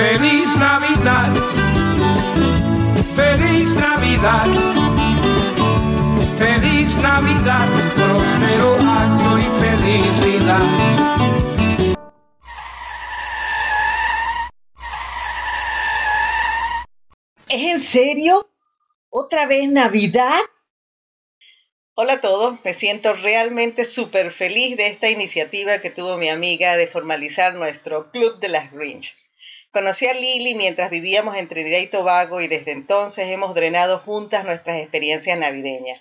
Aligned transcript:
Feliz 0.00 0.56
Navidad, 0.56 1.34
feliz 3.14 3.68
Navidad, 3.74 4.46
feliz 6.38 6.96
Navidad, 7.02 7.68
próspero 7.96 8.78
año 8.78 9.38
y 9.38 9.60
felicidad. 9.60 10.62
¿Es 17.50 17.62
en 17.74 17.80
serio? 17.80 18.50
¿Otra 19.10 19.44
vez 19.44 19.68
Navidad? 19.68 20.40
Hola 21.92 22.14
a 22.14 22.20
todos, 22.22 22.58
me 22.64 22.72
siento 22.72 23.12
realmente 23.12 23.84
súper 23.84 24.30
feliz 24.30 24.78
de 24.78 24.86
esta 24.86 25.10
iniciativa 25.10 25.82
que 25.82 25.90
tuvo 25.90 26.16
mi 26.16 26.30
amiga 26.30 26.78
de 26.78 26.86
formalizar 26.86 27.52
nuestro 27.52 28.10
Club 28.10 28.40
de 28.40 28.48
las 28.48 28.72
Grinch. 28.72 29.14
Conocí 29.72 30.06
a 30.06 30.14
Lili 30.14 30.56
mientras 30.56 30.90
vivíamos 30.90 31.36
en 31.36 31.48
Trinidad 31.48 31.78
y 31.78 31.86
Tobago 31.86 32.40
y 32.40 32.48
desde 32.48 32.72
entonces 32.72 33.28
hemos 33.28 33.54
drenado 33.54 33.98
juntas 33.98 34.44
nuestras 34.44 34.78
experiencias 34.78 35.38
navideñas. 35.38 36.00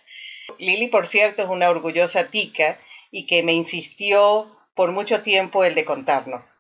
Lili, 0.58 0.88
por 0.88 1.06
cierto, 1.06 1.44
es 1.44 1.50
una 1.50 1.70
orgullosa 1.70 2.32
tica 2.32 2.80
y 3.12 3.28
que 3.28 3.44
me 3.44 3.54
insistió 3.54 4.48
por 4.74 4.92
mucho 4.92 5.22
tiempo 5.22 5.64
el 5.64 5.76
de 5.76 5.86
contarnos. 5.86 6.54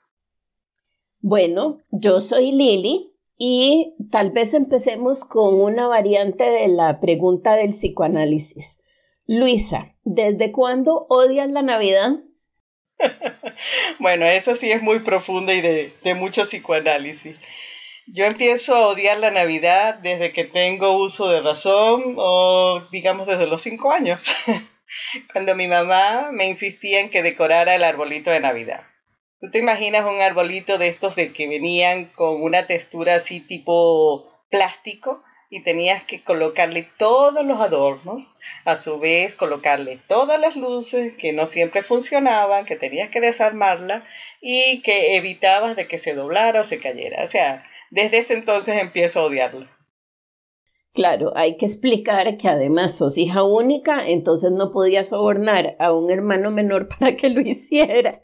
Bueno, 1.19 1.79
yo 1.91 2.21
soy 2.21 2.51
Lili 2.51 3.13
y 3.37 3.95
tal 4.11 4.31
vez 4.31 4.53
empecemos 4.53 5.25
con 5.25 5.55
una 5.55 5.87
variante 5.87 6.43
de 6.43 6.67
la 6.67 6.99
pregunta 6.99 7.55
del 7.55 7.71
psicoanálisis. 7.71 8.81
Luisa, 9.25 9.95
¿desde 10.03 10.51
cuándo 10.51 11.07
odias 11.09 11.49
la 11.49 11.61
Navidad? 11.61 12.19
bueno, 13.99 14.25
eso 14.25 14.55
sí 14.55 14.71
es 14.71 14.81
muy 14.81 14.99
profunda 14.99 15.53
y 15.53 15.61
de, 15.61 16.15
mucho 16.15 16.43
psicoanálisis. 16.43 17.37
Yo 18.07 18.25
empiezo 18.25 18.75
a 18.75 18.87
odiar 18.87 19.19
la 19.19 19.31
Navidad 19.31 19.95
desde 19.95 20.31
que 20.31 20.43
tengo 20.43 20.97
uso 20.97 21.29
de 21.29 21.41
razón 21.41 22.15
o 22.17 22.87
digamos 22.91 23.27
desde 23.27 23.47
los 23.47 23.61
cinco 23.61 23.91
años, 23.91 24.25
cuando 25.33 25.55
mi 25.55 25.67
mamá 25.67 26.29
me 26.31 26.47
insistía 26.47 27.01
en 27.01 27.09
que 27.09 27.21
decorara 27.21 27.75
el 27.75 27.83
arbolito 27.83 28.31
de 28.31 28.39
Navidad. 28.39 28.83
¿Tú 29.41 29.49
te 29.51 29.59
imaginas 29.59 30.05
un 30.05 30.19
arbolito 30.21 30.77
de 30.77 30.87
estos 30.87 31.15
de 31.15 31.31
que 31.31 31.47
venían 31.47 32.05
con 32.05 32.41
una 32.41 32.65
textura 32.65 33.15
así 33.15 33.39
tipo 33.39 34.27
plástico? 34.49 35.23
Y 35.49 35.63
tenías 35.63 36.03
que 36.03 36.23
colocarle 36.23 36.87
todos 36.97 37.43
los 37.43 37.59
adornos, 37.59 38.37
a 38.65 38.75
su 38.75 38.99
vez 38.99 39.33
colocarle 39.33 39.99
todas 40.07 40.39
las 40.39 40.55
luces 40.55 41.17
que 41.17 41.33
no 41.33 41.47
siempre 41.47 41.81
funcionaban, 41.81 42.65
que 42.65 42.75
tenías 42.75 43.09
que 43.09 43.19
desarmarla 43.19 44.05
y 44.41 44.81
que 44.83 45.17
evitabas 45.17 45.75
de 45.75 45.87
que 45.87 45.97
se 45.97 46.13
doblara 46.13 46.61
o 46.61 46.63
se 46.63 46.79
cayera. 46.79 47.23
O 47.23 47.27
sea, 47.27 47.63
desde 47.89 48.19
ese 48.19 48.35
entonces 48.35 48.79
empiezo 48.79 49.21
a 49.21 49.25
odiarla. 49.25 49.67
Claro, 50.93 51.33
hay 51.35 51.57
que 51.57 51.65
explicar 51.65 52.37
que 52.37 52.47
además 52.47 52.97
sos 52.97 53.17
hija 53.17 53.43
única, 53.43 54.07
entonces 54.07 54.51
no 54.51 54.71
podías 54.71 55.09
sobornar 55.09 55.75
a 55.79 55.93
un 55.93 56.11
hermano 56.11 56.51
menor 56.51 56.89
para 56.99 57.15
que 57.15 57.29
lo 57.29 57.41
hiciera. 57.41 58.21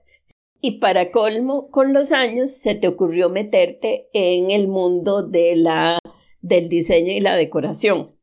Y 0.61 0.79
para 0.79 1.11
colmo, 1.11 1.69
con 1.69 1.93
los 1.93 2.11
años 2.11 2.51
se 2.51 2.75
te 2.75 2.87
ocurrió 2.87 3.29
meterte 3.29 4.09
en 4.13 4.51
el 4.51 4.67
mundo 4.67 5.21
de 5.21 5.55
la 5.55 5.99
del 6.45 6.69
diseño 6.69 7.11
y 7.11 7.21
la 7.21 7.35
decoración. 7.35 8.15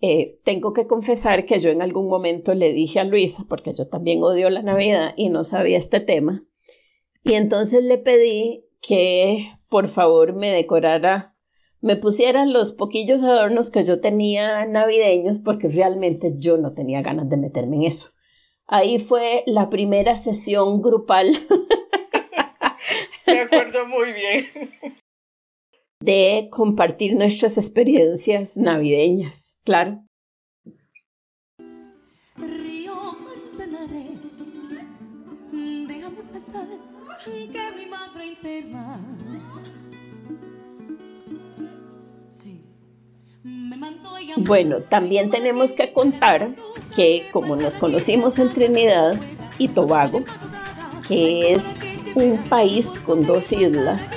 Eh, 0.00 0.38
tengo 0.44 0.72
que 0.72 0.86
confesar 0.86 1.44
que 1.46 1.58
yo 1.58 1.70
en 1.70 1.82
algún 1.82 2.08
momento 2.08 2.54
le 2.54 2.72
dije 2.72 3.00
a 3.00 3.04
Luisa, 3.04 3.46
porque 3.48 3.74
yo 3.74 3.88
también 3.88 4.22
odio 4.22 4.48
la 4.50 4.62
Navidad 4.62 5.14
y 5.16 5.30
no 5.30 5.42
sabía 5.44 5.78
este 5.78 6.00
tema, 6.00 6.44
y 7.24 7.34
entonces 7.34 7.82
le 7.82 7.98
pedí 7.98 8.66
que 8.80 9.48
por 9.68 9.88
favor 9.88 10.34
me 10.34 10.50
decorara, 10.50 11.34
me 11.80 11.96
pusiera 11.96 12.46
los 12.46 12.72
poquillos 12.72 13.22
adornos 13.22 13.70
que 13.70 13.84
yo 13.84 14.00
tenía 14.00 14.64
navideños, 14.66 15.40
porque 15.40 15.68
realmente 15.68 16.34
yo 16.36 16.58
no 16.58 16.74
tenía 16.74 17.02
ganas 17.02 17.28
de 17.28 17.36
meterme 17.38 17.76
en 17.76 17.84
eso. 17.84 18.10
Ahí 18.66 18.98
fue 18.98 19.42
la 19.46 19.70
primera 19.70 20.16
sesión 20.16 20.82
grupal. 20.82 21.46
Me 23.26 23.40
acuerdo 23.40 23.86
muy 23.86 24.12
bien 24.12 24.98
de 26.00 26.48
compartir 26.50 27.14
nuestras 27.14 27.58
experiencias 27.58 28.56
navideñas, 28.56 29.58
claro. 29.64 30.02
Bueno, 44.36 44.80
también 44.80 45.30
tenemos 45.30 45.72
que 45.72 45.92
contar 45.92 46.54
que 46.94 47.26
como 47.32 47.56
nos 47.56 47.74
conocimos 47.74 48.38
en 48.38 48.52
Trinidad 48.52 49.20
y 49.58 49.68
Tobago, 49.68 50.22
que 51.06 51.52
es 51.52 51.80
un 52.14 52.38
país 52.48 52.88
con 53.04 53.26
dos 53.26 53.52
islas, 53.52 54.10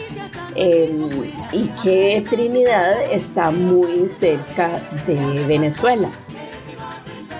Em, 0.55 1.23
y 1.51 1.67
que 1.81 2.23
Trinidad 2.29 3.03
está 3.09 3.51
muy 3.51 4.07
cerca 4.07 4.81
de 5.07 5.45
Venezuela. 5.47 6.09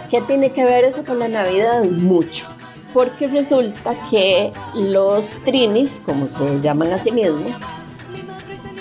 ¿Qué 0.09 0.21
tiene 0.21 0.51
que 0.51 0.63
ver 0.63 0.85
eso 0.85 1.05
con 1.05 1.19
la 1.19 1.27
Navidad? 1.27 1.83
Mucho, 1.83 2.47
porque 2.93 3.27
resulta 3.27 3.93
que 4.09 4.51
los 4.75 5.35
trinis, 5.45 6.01
como 6.05 6.27
se 6.27 6.59
llaman 6.59 6.91
a 6.93 6.99
sí 6.99 7.11
mismos, 7.11 7.61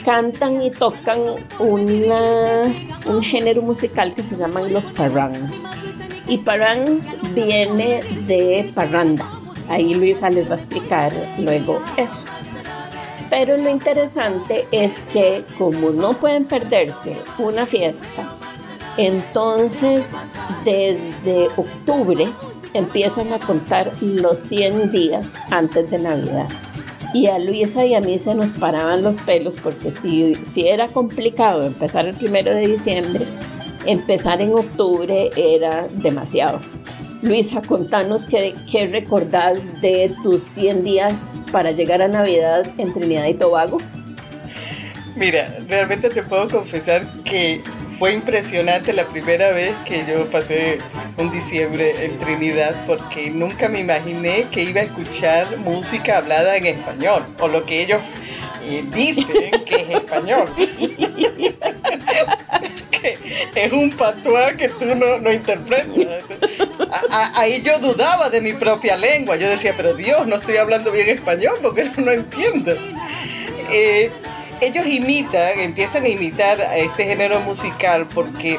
cantan 0.05 0.63
y 0.63 0.71
tocan 0.71 1.21
una, 1.59 2.65
un 3.07 3.23
género 3.23 3.63
musical 3.63 4.13
que 4.15 4.23
se 4.23 4.37
llaman 4.37 4.73
los 4.73 4.91
parrangs. 4.91 5.71
Y 6.27 6.39
parrangs 6.39 7.17
viene 7.35 8.03
de 8.27 8.71
parranda. 8.75 9.29
Ahí 9.69 9.95
Luisa 9.95 10.31
les 10.31 10.49
va 10.49 10.53
a 10.53 10.57
explicar 10.57 11.13
luego 11.39 11.81
eso. 11.97 12.27
Pero 13.31 13.57
lo 13.57 13.71
interesante 13.71 14.67
es 14.73 15.05
que 15.05 15.45
como 15.57 15.91
no 15.91 16.15
pueden 16.15 16.45
perderse 16.45 17.17
una 17.39 17.65
fiesta, 17.65 18.29
entonces 18.97 20.13
desde 20.65 21.47
octubre 21.57 22.29
empiezan 22.75 23.33
a 23.33 23.39
contar 23.39 23.93
los 24.03 24.39
100 24.41 24.91
días 24.91 25.33
antes 25.51 25.91
de 25.91 26.01
Navidad. 26.01 26.49
Y 27.15 27.29
a 27.29 27.39
Luisa 27.39 27.85
y 27.87 27.95
a 27.95 28.01
mí 28.01 28.19
se 28.19 28.35
nos 28.35 28.51
paraban 28.51 29.03
los 29.03 29.21
pelos 29.21 29.57
porque 29.57 29.93
si, 29.93 30.35
si 30.53 30.69
era 30.69 30.89
complicado 30.89 31.65
empezar 31.65 32.07
el 32.07 32.15
primero 32.15 32.53
de 32.53 32.67
diciembre, 32.67 33.25
empezar 33.87 34.41
en 34.41 34.55
octubre 34.55 35.31
era 35.37 35.87
demasiado. 35.89 36.61
Luisa, 37.23 37.61
contanos 37.61 38.25
qué, 38.25 38.55
qué 38.71 38.87
recordás 38.87 39.81
de 39.83 40.15
tus 40.23 40.43
100 40.43 40.85
días 40.85 41.35
para 41.53 41.71
llegar 41.71 42.01
a 42.01 42.09
Navidad 42.09 42.67
en 42.79 42.95
Trinidad 42.95 43.27
y 43.27 43.35
Tobago. 43.35 43.79
Mira, 45.17 45.55
realmente 45.69 46.09
te 46.09 46.23
puedo 46.23 46.49
confesar 46.49 47.03
que 47.25 47.61
fue 47.99 48.15
impresionante 48.15 48.95
la 48.95 49.05
primera 49.05 49.51
vez 49.51 49.75
que 49.85 50.03
yo 50.07 50.25
pasé 50.31 50.79
un 51.19 51.31
diciembre 51.31 51.93
en 52.03 52.19
Trinidad 52.19 52.75
porque 52.87 53.31
nunca 53.31 53.69
me 53.69 53.81
imaginé 53.81 54.47
que 54.51 54.63
iba 54.63 54.81
a 54.81 54.85
escuchar 54.85 55.59
música 55.59 56.17
hablada 56.17 56.57
en 56.57 56.65
español 56.65 57.23
o 57.39 57.49
lo 57.49 57.67
que 57.67 57.83
ellos 57.83 58.01
eh, 58.63 58.83
dicen 58.95 59.63
que 59.67 59.77
es 59.77 59.91
español. 59.91 60.49
es 63.55 63.73
un 63.73 63.91
patuá 63.91 64.55
que 64.55 64.69
tú 64.69 64.87
no, 64.95 65.19
no 65.19 65.33
interpretas. 65.33 66.25
ahí 67.35 67.63
yo 67.63 67.79
dudaba 67.79 68.31
de 68.31 68.41
mi 68.41 68.53
propia 68.53 68.97
lengua. 68.97 69.37
Yo 69.37 69.49
decía, 69.49 69.75
pero 69.77 69.95
Dios, 69.95 70.27
no 70.27 70.37
estoy 70.37 70.57
hablando 70.57 70.91
bien 70.93 71.09
español 71.09 71.59
porque 71.63 71.91
no 71.97 72.11
entiendo. 72.11 72.75
Eh, 73.71 74.11
ellos 74.61 74.87
imitan, 74.87 75.59
empiezan 75.59 76.05
a 76.05 76.09
imitar 76.09 76.61
a 76.61 76.77
este 76.77 77.05
género 77.05 77.41
musical 77.41 78.07
porque 78.15 78.59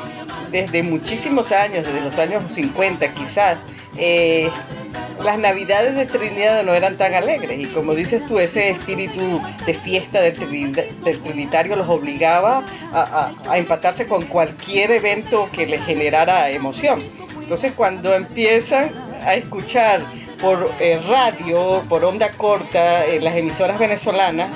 desde 0.52 0.84
muchísimos 0.84 1.52
años, 1.52 1.86
desde 1.86 2.02
los 2.02 2.18
años 2.18 2.52
50 2.52 3.14
quizás, 3.14 3.58
eh, 3.98 4.50
las 5.24 5.38
navidades 5.38 5.96
de 5.96 6.06
Trinidad 6.06 6.64
no 6.64 6.74
eran 6.74 6.98
tan 6.98 7.14
alegres 7.14 7.60
y 7.60 7.66
como 7.68 7.94
dices 7.94 8.26
tú, 8.26 8.40
ese 8.40 8.72
espíritu 8.72 9.42
de 9.66 9.74
fiesta 9.74 10.22
del, 10.22 10.36
Trinitario 10.36 11.76
los 11.76 11.88
obligaba 11.90 12.64
a, 12.94 13.58
empatarse 13.58 14.08
con 14.08 14.26
cualquier 14.26 14.92
evento 14.92 15.50
que 15.52 15.66
les 15.66 15.84
generara 15.86 16.50
emoción. 16.50 16.98
Entonces 17.42 17.74
cuando 17.74 18.14
empiezan 18.16 18.92
a 19.26 19.36
escuchar 19.36 20.06
por 20.42 20.74
eh, 20.80 21.00
radio, 21.08 21.84
por 21.88 22.04
onda 22.04 22.32
corta, 22.34 23.06
en 23.06 23.24
las 23.24 23.36
emisoras 23.36 23.78
venezolanas, 23.78 24.50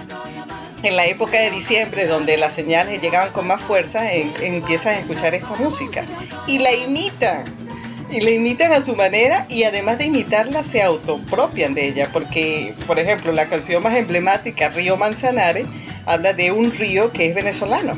en 0.81 0.95
la 0.95 1.05
época 1.05 1.39
de 1.39 1.51
diciembre, 1.51 2.05
donde 2.05 2.37
las 2.37 2.53
señales 2.53 3.01
llegaban 3.01 3.31
con 3.31 3.47
más 3.47 3.61
fuerza, 3.61 4.11
empiezan 4.13 4.95
a 4.95 4.99
escuchar 4.99 5.33
esta 5.33 5.55
música 5.55 6.03
y 6.47 6.59
la 6.59 6.73
imitan 6.73 7.64
y 8.11 8.21
la 8.21 8.31
imitan 8.31 8.71
a 8.71 8.81
su 8.81 8.95
manera 8.95 9.45
y 9.49 9.63
además 9.63 9.97
de 9.97 10.05
imitarla 10.05 10.63
se 10.63 10.81
autopropian 10.81 11.73
de 11.73 11.87
ella, 11.87 12.09
porque 12.11 12.73
por 12.87 12.99
ejemplo 12.99 13.31
la 13.31 13.47
canción 13.47 13.83
más 13.83 13.95
emblemática, 13.95 14.69
Río 14.69 14.97
Manzanares, 14.97 15.67
habla 16.05 16.33
de 16.33 16.51
un 16.51 16.71
río 16.71 17.11
que 17.11 17.27
es 17.27 17.35
venezolano. 17.35 17.93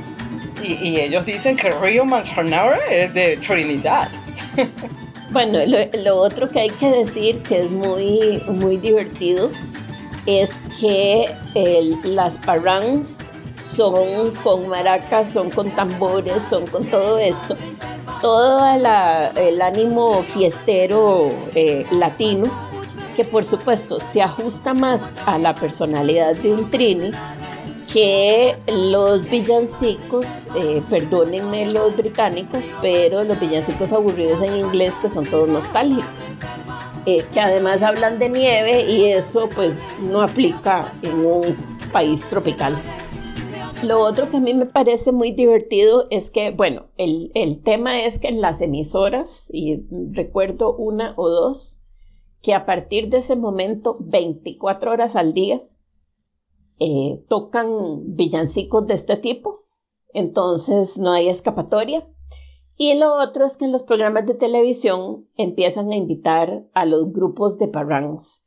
Y, 0.63 1.00
ellos 1.00 1.24
dicen 1.25 1.56
que 1.56 1.68
el 1.68 1.80
río 1.80 2.04
Manzanares 2.04 2.81
es 2.89 3.13
de 3.13 3.38
Trinidad. 3.38 4.09
Bueno, 5.30 5.59
lo, 5.94 6.15
otro 6.15 6.50
que 6.50 6.62
hay 6.62 6.69
que 6.69 6.89
decir 6.89 7.44
que 7.44 7.57
es 7.57 7.69
muy, 7.69 8.42
muy 8.48 8.77
divertido 8.77 9.51
es 10.25 10.50
que 10.80 11.25
las 12.04 12.36
parrangs 12.38 13.18
son 13.57 14.33
con 14.44 14.69
maracas, 14.69 15.30
son 15.30 15.51
con 15.51 15.69
tambores, 15.71 16.44
son 16.45 16.65
con 16.68 16.86
todo 16.86 17.18
esto. 17.18 17.56
Todo 18.22 18.66
el 19.36 19.62
ánimo 19.62 20.24
fiestero 20.24 21.30
eh, 21.54 21.86
latino, 21.92 22.46
que 23.16 23.24
por 23.24 23.46
supuesto 23.46 24.00
se 24.00 24.22
ajusta 24.22 24.74
más 24.74 25.14
a 25.25 25.38
la 25.38 25.54
personalidad 25.54 26.36
de 26.36 26.54
un 26.54 26.69
trini 26.69 27.12
que 27.92 28.56
los 28.68 29.30
villancicos, 29.30 30.28
eh, 30.56 30.81
perdónenme 30.90 31.68
los 31.68 31.96
británicos, 31.96 32.66
pero 32.81 33.24
los 33.24 33.40
villancicos 33.40 33.92
aburridos 33.92 34.42
en 34.42 34.58
inglés 34.58 34.94
que 35.02 35.10
son 35.10 35.25
todos 35.25 35.48
nostálgicos. 35.48 36.06
Eh, 37.06 37.25
que 37.31 37.40
además 37.40 37.84
hablan 37.84 38.19
de 38.19 38.28
nieve 38.28 38.81
y 38.81 39.06
eso 39.06 39.50
pues 39.56 39.81
no 40.02 40.22
aplica 40.22 40.92
en 41.02 41.25
un 41.25 41.56
país 41.94 42.22
tropical. 42.30 42.75
Lo 43.83 44.00
otro 44.00 44.29
que 44.29 44.38
a 44.38 44.39
mí 44.39 44.53
me 44.56 44.65
parece 44.65 45.12
muy 45.12 45.31
divertido 45.31 46.07
es 46.09 46.31
que, 46.31 46.51
bueno, 46.51 46.88
el, 46.97 47.31
el 47.35 47.62
tema 47.62 48.03
es 48.03 48.19
que 48.19 48.27
en 48.27 48.41
las 48.41 48.62
emisoras, 48.62 49.50
y 49.53 49.85
recuerdo 50.12 50.75
una 50.75 51.13
o 51.15 51.29
dos, 51.29 51.79
que 52.41 52.53
a 52.53 52.65
partir 52.65 53.09
de 53.09 53.18
ese 53.18 53.35
momento, 53.35 53.97
24 54.00 54.91
horas 54.91 55.15
al 55.15 55.33
día, 55.33 55.62
eh, 56.79 57.24
tocan 57.27 58.15
villancicos 58.15 58.88
de 58.88 58.95
este 58.95 59.18
tipo, 59.18 59.65
entonces 60.09 60.97
no 60.97 61.12
hay 61.12 61.30
escapatoria. 61.30 62.07
Y 62.77 62.94
lo 62.95 63.15
otro 63.15 63.45
es 63.45 63.57
que 63.57 63.65
en 63.65 63.71
los 63.71 63.83
programas 63.83 64.25
de 64.27 64.35
televisión 64.35 65.27
empiezan 65.35 65.91
a 65.91 65.95
invitar 65.95 66.68
a 66.73 66.85
los 66.85 67.12
grupos 67.12 67.57
de 67.57 67.68
parrangs. 67.68 68.44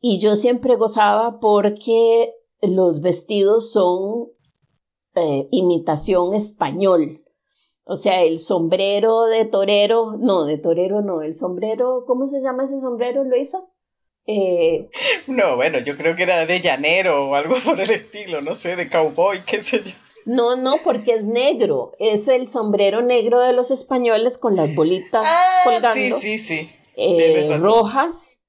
Y 0.00 0.20
yo 0.20 0.36
siempre 0.36 0.76
gozaba 0.76 1.40
porque 1.40 2.34
los 2.60 3.00
vestidos 3.00 3.72
son 3.72 4.28
eh, 5.16 5.48
imitación 5.50 6.34
español. 6.34 7.22
O 7.84 7.96
sea, 7.96 8.22
el 8.22 8.40
sombrero 8.40 9.24
de 9.24 9.44
torero, 9.44 10.16
no, 10.18 10.44
de 10.44 10.58
torero 10.58 11.02
no, 11.02 11.22
el 11.22 11.34
sombrero, 11.34 12.04
¿cómo 12.06 12.26
se 12.26 12.40
llama 12.40 12.64
ese 12.64 12.80
sombrero, 12.80 13.24
Luisa? 13.24 13.62
Eh, 14.26 14.88
no, 15.26 15.56
bueno, 15.56 15.78
yo 15.80 15.96
creo 15.96 16.16
que 16.16 16.22
era 16.22 16.46
de 16.46 16.60
llanero 16.60 17.28
o 17.28 17.34
algo 17.34 17.54
por 17.64 17.80
el 17.80 17.90
estilo, 17.90 18.40
no 18.40 18.54
sé, 18.54 18.76
de 18.76 18.88
cowboy, 18.88 19.40
qué 19.46 19.62
sé 19.62 19.82
yo. 19.84 19.92
No, 20.26 20.56
no, 20.56 20.76
porque 20.82 21.14
es 21.14 21.26
negro. 21.26 21.92
Es 21.98 22.28
el 22.28 22.48
sombrero 22.48 23.02
negro 23.02 23.40
de 23.40 23.52
los 23.52 23.70
españoles 23.70 24.38
con 24.38 24.56
las 24.56 24.74
bolitas 24.74 25.24
ah, 25.26 25.60
colgando. 25.64 26.18
Sí, 26.18 26.38
sí, 26.38 26.60
sí. 26.62 26.70
Eh, 26.96 27.58
rojas 27.58 28.43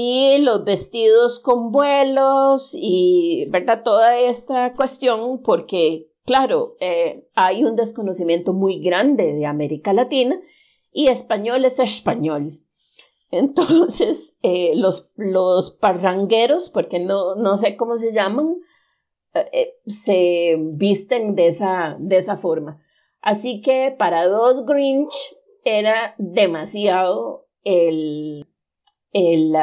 y 0.00 0.38
los 0.38 0.64
vestidos 0.64 1.40
con 1.40 1.72
vuelos 1.72 2.70
y, 2.72 3.46
¿verdad? 3.50 3.82
Toda 3.82 4.16
esta 4.16 4.72
cuestión 4.74 5.42
porque, 5.42 6.12
claro, 6.24 6.76
eh, 6.78 7.26
hay 7.34 7.64
un 7.64 7.74
desconocimiento 7.74 8.52
muy 8.52 8.80
grande 8.80 9.32
de 9.32 9.44
América 9.44 9.92
Latina 9.92 10.40
y 10.92 11.08
español 11.08 11.64
es 11.64 11.80
español. 11.80 12.60
Entonces, 13.32 14.36
eh, 14.42 14.70
los, 14.76 15.10
los 15.16 15.72
parrangueros, 15.72 16.70
porque 16.70 17.00
no, 17.00 17.34
no 17.34 17.56
sé 17.56 17.76
cómo 17.76 17.98
se 17.98 18.12
llaman, 18.12 18.54
eh, 19.34 19.74
se 19.88 20.58
visten 20.60 21.34
de 21.34 21.48
esa, 21.48 21.96
de 21.98 22.18
esa 22.18 22.36
forma. 22.36 22.80
Así 23.20 23.62
que 23.62 23.92
para 23.98 24.28
dos 24.28 24.64
Grinch 24.64 25.36
era 25.64 26.14
demasiado 26.18 27.48
el 27.64 28.46
el 29.12 29.54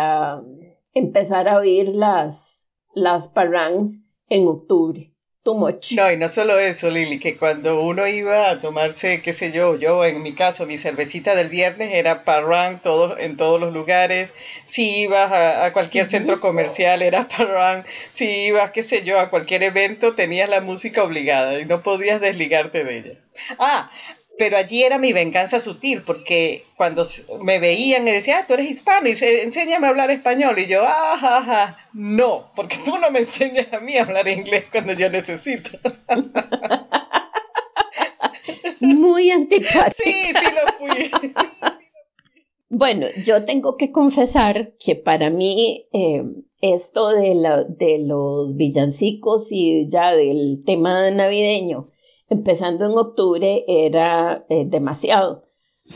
empezar 0.93 1.47
a 1.47 1.57
oír 1.57 1.89
las, 1.89 2.69
las 2.93 3.27
parrangs 3.27 4.01
en 4.29 4.47
octubre. 4.47 5.11
Too 5.43 5.53
much. 5.53 5.91
No, 5.91 6.11
y 6.11 6.17
no 6.17 6.27
solo 6.27 6.57
eso, 6.57 6.89
Lili, 6.89 7.19
que 7.19 7.37
cuando 7.37 7.79
uno 7.79 8.07
iba 8.07 8.49
a 8.49 8.59
tomarse, 8.59 9.21
qué 9.21 9.31
sé 9.31 9.51
yo, 9.51 9.75
yo 9.75 10.03
en 10.03 10.23
mi 10.23 10.33
caso, 10.33 10.65
mi 10.65 10.79
cervecita 10.79 11.35
del 11.35 11.49
viernes 11.49 11.93
era 11.93 12.23
parrang 12.23 12.81
todo, 12.81 13.15
en 13.19 13.37
todos 13.37 13.59
los 13.59 13.71
lugares. 13.71 14.31
Si 14.65 15.01
ibas 15.01 15.31
a, 15.31 15.71
cualquier 15.71 16.07
centro 16.07 16.39
comercial 16.39 17.03
era 17.03 17.27
parrang. 17.27 17.85
Si 18.11 18.25
ibas, 18.47 18.71
qué 18.71 18.81
sé 18.81 19.03
yo, 19.03 19.19
a 19.19 19.29
cualquier 19.29 19.61
evento 19.61 20.15
tenías 20.15 20.49
la 20.49 20.61
música 20.61 21.03
obligada 21.03 21.59
y 21.59 21.65
no 21.65 21.83
podías 21.83 22.21
desligarte 22.21 22.83
de 22.83 22.97
ella. 22.97 23.19
Ah, 23.59 23.91
pero 24.37 24.57
allí 24.57 24.83
era 24.83 24.97
mi 24.97 25.13
venganza 25.13 25.59
sutil, 25.59 26.03
porque 26.03 26.65
cuando 26.75 27.03
me 27.41 27.59
veían 27.59 28.03
me 28.03 28.11
decían, 28.11 28.41
ah, 28.41 28.45
tú 28.47 28.53
eres 28.53 28.69
hispano, 28.69 29.07
y 29.07 29.11
enséñame 29.11 29.87
a 29.87 29.89
hablar 29.89 30.11
español, 30.11 30.59
y 30.59 30.67
yo, 30.67 30.83
ah, 30.85 31.77
no, 31.93 32.51
porque 32.55 32.77
tú 32.83 32.97
no 32.97 33.11
me 33.11 33.19
enseñas 33.19 33.71
a 33.73 33.79
mí 33.79 33.97
a 33.97 34.03
hablar 34.03 34.27
inglés 34.27 34.65
cuando 34.71 34.93
yo 34.93 35.09
necesito. 35.09 35.77
Muy 38.79 39.31
antipático. 39.31 39.95
Sí, 40.03 40.11
sí 40.27 40.33
lo 40.33 40.73
fui. 40.77 41.11
Bueno, 42.69 43.07
yo 43.23 43.45
tengo 43.45 43.77
que 43.77 43.91
confesar 43.91 44.73
que 44.79 44.95
para 44.95 45.29
mí 45.29 45.87
eh, 45.93 46.23
esto 46.59 47.09
de, 47.09 47.35
de 47.69 47.99
los 47.99 48.55
villancicos 48.55 49.51
y 49.51 49.87
ya 49.89 50.11
del 50.11 50.63
tema 50.65 51.09
navideño, 51.11 51.89
empezando 52.29 52.85
en 52.85 52.97
octubre 52.97 53.63
era 53.67 54.45
eh, 54.49 54.65
demasiado. 54.65 55.43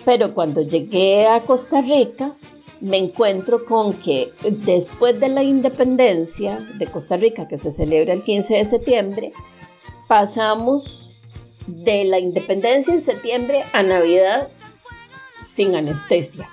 Pero 0.05 0.33
cuando 0.33 0.61
llegué 0.61 1.27
a 1.27 1.41
Costa 1.41 1.81
Rica, 1.81 2.35
me 2.81 2.97
encuentro 2.97 3.65
con 3.65 3.93
que 3.93 4.31
después 4.49 5.19
de 5.19 5.29
la 5.29 5.43
independencia 5.43 6.57
de 6.77 6.87
Costa 6.87 7.17
Rica, 7.17 7.47
que 7.47 7.57
se 7.57 7.71
celebra 7.71 8.13
el 8.13 8.23
15 8.23 8.55
de 8.55 8.65
septiembre, 8.65 9.33
pasamos 10.07 11.11
de 11.67 12.03
la 12.05 12.19
independencia 12.19 12.93
en 12.93 13.01
septiembre 13.01 13.63
a 13.73 13.83
Navidad 13.83 14.49
sin 15.43 15.75
anestesia. 15.75 16.49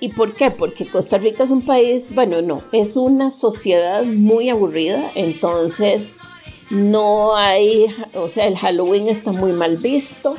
¿Y 0.00 0.08
por 0.08 0.34
qué? 0.34 0.50
Porque 0.50 0.86
Costa 0.86 1.18
Rica 1.18 1.44
es 1.44 1.50
un 1.50 1.62
país, 1.64 2.12
bueno, 2.12 2.42
no, 2.42 2.60
es 2.72 2.96
una 2.96 3.30
sociedad 3.30 4.02
muy 4.02 4.48
aburrida, 4.48 5.12
entonces 5.14 6.16
no 6.72 7.36
hay, 7.36 7.94
o 8.14 8.30
sea, 8.30 8.46
el 8.46 8.56
Halloween 8.56 9.08
está 9.08 9.30
muy 9.30 9.52
mal 9.52 9.76
visto. 9.76 10.36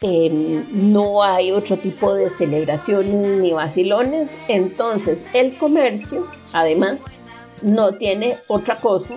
Em, 0.00 0.66
no 0.90 1.22
hay 1.22 1.50
otro 1.50 1.76
tipo 1.76 2.14
de 2.14 2.30
celebraciones 2.30 3.40
ni 3.40 3.52
vacilones. 3.52 4.38
Entonces, 4.46 5.26
el 5.32 5.58
comercio, 5.58 6.28
además, 6.52 7.16
no 7.60 7.96
tiene 7.96 8.36
otra 8.46 8.76
cosa 8.76 9.16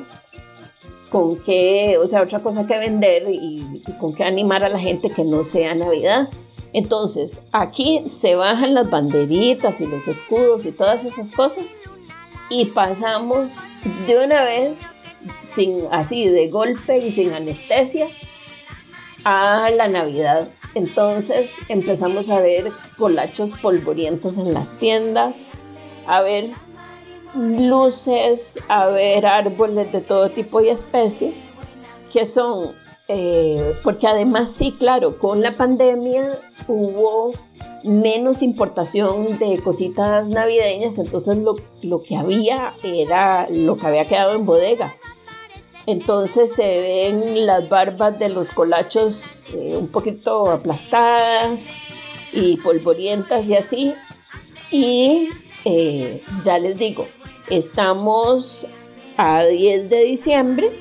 con 1.10 1.38
que, 1.44 1.98
o 2.02 2.08
sea, 2.08 2.24
otra 2.24 2.40
cosa 2.40 2.66
que 2.66 2.78
vender 2.80 3.30
y, 3.30 3.64
y 3.86 3.92
con 4.00 4.14
que 4.14 4.24
animar 4.24 4.64
a 4.64 4.70
la 4.70 4.80
gente 4.80 5.12
que 5.12 5.24
no 5.24 5.44
sea 5.44 5.76
Navidad. 5.76 6.30
Entonces, 6.74 7.44
aquí 7.52 8.04
se 8.08 8.34
bajan 8.34 8.74
las 8.74 8.90
banderitas 8.90 9.80
y 9.80 9.86
los 9.86 10.08
escudos 10.08 10.66
y 10.66 10.72
todas 10.72 11.06
esas 11.06 11.32
cosas 11.32 11.66
y 12.50 12.66
pasamos 12.66 13.58
de 14.08 14.24
una 14.24 14.44
vez 14.44 14.95
sin 15.44 15.78
así 15.92 16.28
de 16.28 16.50
golpe 16.50 16.98
y 16.98 17.12
sin 17.12 17.34
anestesia 17.34 18.08
a 19.24 19.70
la 19.72 19.88
Navidad. 19.88 20.48
Entonces 20.76 21.52
empezamos 21.70 22.30
a 22.30 22.40
ver 22.40 22.72
colachos 22.98 23.54
polvorientos 23.54 24.38
en 24.38 24.54
las 24.54 24.78
tiendas, 24.78 25.46
a 26.06 26.22
ver 26.22 26.52
luces, 27.36 28.60
a 28.68 28.88
ver 28.88 29.26
árboles 29.26 29.92
de 29.92 30.02
todo 30.02 30.30
tipo 30.30 30.62
y 30.62 30.70
especie, 30.70 31.34
que 32.12 32.26
son, 32.26 32.74
eh, 33.08 33.76
porque 33.84 34.08
además 34.08 34.52
sí, 34.52 34.74
claro, 34.78 35.18
con 35.18 35.42
la 35.42 35.52
pandemia 35.52 36.40
hubo 36.68 37.34
menos 37.84 38.42
importación 38.42 39.38
de 39.38 39.60
cositas 39.60 40.28
navideñas, 40.28 40.98
entonces 40.98 41.38
lo, 41.38 41.56
lo 41.84 42.02
que 42.02 42.16
había 42.16 42.74
era 42.84 43.48
lo 43.50 43.78
que 43.78 43.88
había 43.88 44.06
quedado 44.06 44.36
en 44.36 44.46
bodega. 44.46 44.96
Entonces 45.88 46.54
se 46.56 46.64
ven 46.64 47.46
las 47.46 47.70
barbas 47.70 48.18
de 48.18 48.30
los 48.30 48.52
colachos 48.52 49.46
eh, 49.54 49.76
un 49.78 49.88
poquito 49.88 50.50
aplastadas 50.50 51.74
y 52.34 52.58
polvorientas 52.58 53.48
y 53.48 53.56
así. 53.56 53.96
Y 54.72 55.30
eh, 55.64 56.24
ya 56.44 56.58
les 56.58 56.78
digo, 56.78 57.08
estamos 57.50 58.68
a 59.18 59.44
10 59.44 59.90
de 59.90 60.04
diciembre 60.04 60.72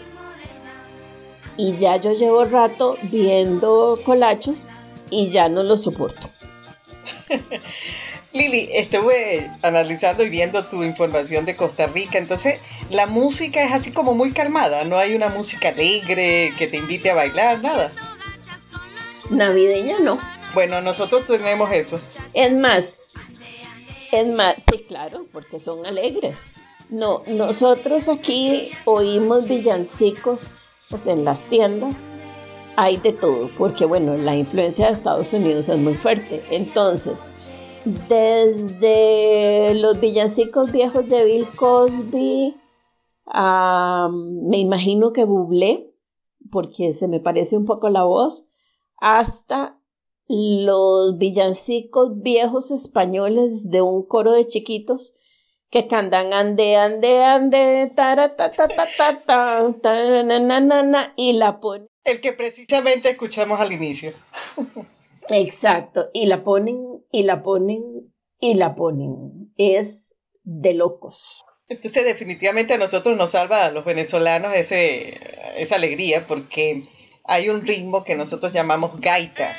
y 1.56 1.76
ya 1.76 1.96
yo 1.96 2.12
llevo 2.12 2.44
rato 2.44 2.96
viendo 3.02 3.98
colachos 4.04 4.66
y 5.10 5.28
ya 5.28 5.48
no 5.48 5.62
los 5.62 5.82
soporto. 5.82 6.33
Lili, 8.32 8.68
estuve 8.72 9.50
analizando 9.62 10.24
y 10.24 10.30
viendo 10.30 10.64
tu 10.64 10.82
información 10.82 11.44
de 11.44 11.56
Costa 11.56 11.86
Rica, 11.86 12.18
entonces 12.18 12.58
la 12.90 13.06
música 13.06 13.62
es 13.64 13.72
así 13.72 13.92
como 13.92 14.14
muy 14.14 14.32
calmada, 14.32 14.84
no 14.84 14.98
hay 14.98 15.14
una 15.14 15.28
música 15.28 15.68
alegre 15.68 16.52
que 16.58 16.66
te 16.66 16.78
invite 16.78 17.10
a 17.10 17.14
bailar, 17.14 17.62
nada. 17.62 17.92
Navideña 19.30 20.00
no. 20.00 20.18
Bueno, 20.52 20.80
nosotros 20.80 21.24
tenemos 21.24 21.72
eso. 21.72 22.00
Es 22.32 22.52
más, 22.52 22.98
es 24.12 24.26
más, 24.26 24.56
sí, 24.70 24.84
claro, 24.86 25.26
porque 25.32 25.60
son 25.60 25.86
alegres. 25.86 26.52
No, 26.90 27.22
nosotros 27.26 28.08
aquí 28.08 28.70
oímos 28.84 29.48
villancicos 29.48 30.76
pues, 30.90 31.06
en 31.06 31.24
las 31.24 31.42
tiendas. 31.48 31.96
Hay 32.76 32.96
de 32.96 33.12
todo, 33.12 33.50
porque 33.56 33.84
bueno, 33.84 34.16
la 34.16 34.36
influencia 34.36 34.86
de 34.86 34.92
Estados 34.92 35.32
Unidos 35.32 35.68
es 35.68 35.78
muy 35.78 35.94
fuerte. 35.94 36.42
Entonces, 36.50 37.24
desde 38.08 39.74
los 39.74 40.00
villancicos 40.00 40.72
viejos 40.72 41.08
de 41.08 41.24
Bill 41.24 41.46
Cosby, 41.56 42.56
me 43.32 44.58
imagino 44.58 45.12
que 45.12 45.24
Bublé, 45.24 45.94
porque 46.50 46.94
se 46.94 47.06
me 47.06 47.20
parece 47.20 47.56
un 47.56 47.64
poco 47.64 47.88
la 47.90 48.02
voz, 48.04 48.48
hasta 48.96 49.78
los 50.26 51.18
villancicos 51.18 52.22
viejos 52.22 52.70
españoles 52.70 53.70
de 53.70 53.82
un 53.82 54.02
coro 54.02 54.32
de 54.32 54.46
chiquitos 54.46 55.14
que 55.74 55.88
cantan 55.88 56.32
ande, 56.32 56.76
ande, 56.76 57.24
ande, 57.24 57.90
y 61.16 61.32
la 61.32 61.58
ponen. 61.58 61.88
El 62.04 62.20
que 62.20 62.32
precisamente 62.32 63.10
escuchamos 63.10 63.58
al 63.58 63.72
inicio. 63.72 64.12
Exacto, 65.30 66.10
y 66.12 66.26
la 66.26 66.44
ponen, 66.44 67.04
y 67.10 67.24
la 67.24 67.42
ponen, 67.42 68.14
y 68.38 68.54
la 68.54 68.76
ponen. 68.76 69.52
Es 69.56 70.14
de 70.44 70.74
locos. 70.74 71.44
Entonces 71.66 72.04
definitivamente 72.04 72.74
a 72.74 72.78
nosotros 72.78 73.16
nos 73.16 73.30
salva 73.30 73.64
a 73.64 73.72
los 73.72 73.84
venezolanos 73.84 74.54
ese, 74.54 75.18
esa 75.56 75.74
alegría 75.74 76.24
porque 76.28 76.84
hay 77.24 77.48
un 77.48 77.66
ritmo 77.66 78.04
que 78.04 78.14
nosotros 78.14 78.52
llamamos 78.52 79.00
gaita. 79.00 79.56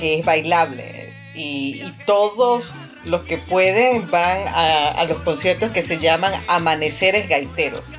Que 0.00 0.18
es 0.18 0.24
bailable 0.24 1.14
y, 1.34 1.82
todos 2.06 2.74
los 3.04 3.22
que 3.24 3.38
pueden 3.38 4.10
van 4.10 4.40
a, 4.48 5.04
los 5.04 5.18
conciertos 5.18 5.70
que 5.70 5.82
se 5.82 5.98
llaman 5.98 6.32
amaneceres 6.48 7.28
gaiteros. 7.28 7.92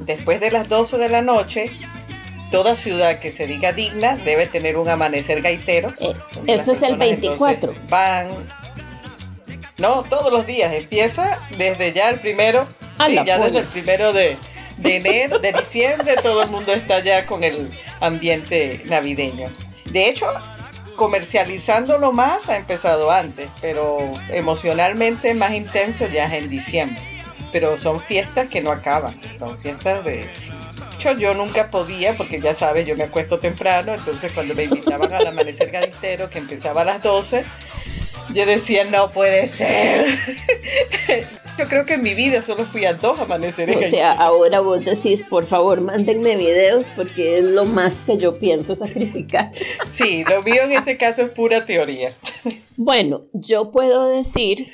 Después 0.00 0.40
de 0.40 0.50
las 0.50 0.68
12 0.68 0.96
de 0.96 1.08
la 1.08 1.20
noche, 1.20 1.70
toda 2.50 2.76
ciudad 2.76 3.18
que 3.18 3.30
se 3.30 3.46
diga 3.46 3.72
digna 3.72 4.16
debe 4.16 4.46
tener 4.46 4.78
un 4.78 4.88
amanecer 4.88 5.42
gaitero. 5.42 5.92
Eh, 6.00 6.14
eso 6.46 6.72
es 6.72 6.82
el 6.82 6.96
24. 6.96 7.74
Van. 7.88 8.28
No, 9.76 10.04
todos 10.04 10.32
los 10.32 10.46
días. 10.46 10.72
Empieza 10.72 11.40
desde 11.58 11.92
ya 11.92 12.10
el 12.10 12.20
primero. 12.20 12.66
ya 13.26 13.38
desde 13.38 13.58
el 13.58 13.66
primero 13.66 14.12
de, 14.12 14.38
de 14.78 14.96
enero, 14.96 15.38
de 15.38 15.52
diciembre, 15.52 16.16
todo 16.22 16.42
el 16.42 16.48
mundo 16.48 16.72
está 16.72 17.00
ya 17.00 17.26
con 17.26 17.44
el 17.44 17.70
ambiente 18.00 18.82
navideño. 18.86 19.48
De 19.90 20.08
hecho, 20.08 20.26
comercializándolo 20.98 22.12
más 22.12 22.48
ha 22.50 22.56
empezado 22.56 23.10
antes, 23.10 23.48
pero 23.62 23.98
emocionalmente 24.30 25.32
más 25.32 25.54
intenso 25.54 26.06
ya 26.08 26.26
es 26.26 26.32
en 26.42 26.50
diciembre. 26.50 27.00
Pero 27.52 27.78
son 27.78 27.98
fiestas 28.00 28.48
que 28.48 28.60
no 28.60 28.70
acaban, 28.70 29.14
son 29.34 29.58
fiestas 29.58 30.04
de... 30.04 30.28
Yo, 30.98 31.12
yo 31.12 31.32
nunca 31.32 31.70
podía, 31.70 32.16
porque 32.16 32.40
ya 32.40 32.52
sabes, 32.52 32.84
yo 32.84 32.96
me 32.96 33.04
acuesto 33.04 33.38
temprano, 33.38 33.94
entonces 33.94 34.32
cuando 34.32 34.54
me 34.54 34.64
invitaban 34.64 35.12
al 35.12 35.28
amanecer 35.28 35.70
gaditero, 35.70 36.28
que 36.28 36.38
empezaba 36.38 36.82
a 36.82 36.84
las 36.84 37.02
12, 37.02 37.44
yo 38.34 38.44
decía, 38.46 38.84
no 38.84 39.10
puede 39.10 39.46
ser. 39.46 40.06
Yo 41.58 41.66
creo 41.66 41.84
que 41.84 41.94
en 41.94 42.02
mi 42.02 42.14
vida 42.14 42.40
solo 42.40 42.64
fui 42.64 42.84
a 42.84 42.94
dos 42.94 43.18
amaneceres. 43.18 43.76
O 43.76 43.88
sea, 43.88 44.12
ahora 44.12 44.60
vos 44.60 44.84
decís, 44.84 45.24
por 45.24 45.46
favor, 45.46 45.80
mándenme 45.80 46.36
videos 46.36 46.88
porque 46.94 47.38
es 47.38 47.42
lo 47.42 47.64
más 47.64 48.04
que 48.04 48.16
yo 48.16 48.38
pienso 48.38 48.76
sacrificar. 48.76 49.50
Sí, 49.88 50.22
lo 50.24 50.42
mío 50.42 50.62
en 50.64 50.72
ese 50.72 50.96
caso 50.96 51.22
es 51.22 51.30
pura 51.30 51.66
teoría. 51.66 52.12
Bueno, 52.76 53.22
yo 53.32 53.72
puedo 53.72 54.06
decir 54.06 54.68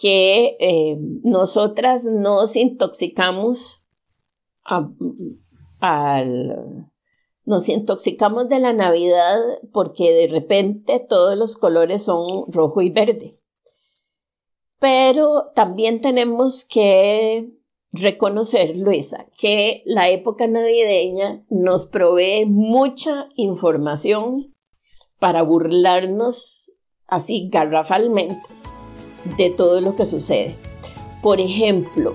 que 0.00 0.56
eh, 0.58 0.96
nosotras 1.22 2.06
nos 2.06 2.56
intoxicamos 2.56 3.84
al 4.64 4.96
nos 7.44 7.68
intoxicamos 7.68 8.48
de 8.48 8.58
la 8.58 8.72
Navidad 8.72 9.38
porque 9.72 10.10
de 10.12 10.26
repente 10.26 10.98
todos 10.98 11.36
los 11.38 11.56
colores 11.56 12.02
son 12.02 12.50
rojo 12.50 12.82
y 12.82 12.90
verde. 12.90 13.35
Pero 14.78 15.52
también 15.54 16.00
tenemos 16.00 16.64
que 16.64 17.48
reconocer, 17.92 18.76
Luisa, 18.76 19.26
que 19.38 19.82
la 19.86 20.10
época 20.10 20.46
navideña 20.46 21.42
nos 21.48 21.86
provee 21.86 22.44
mucha 22.44 23.28
información 23.36 24.54
para 25.18 25.42
burlarnos 25.42 26.72
así 27.06 27.48
garrafalmente 27.50 28.42
de 29.38 29.50
todo 29.50 29.80
lo 29.80 29.96
que 29.96 30.04
sucede. 30.04 30.56
Por 31.22 31.40
ejemplo, 31.40 32.14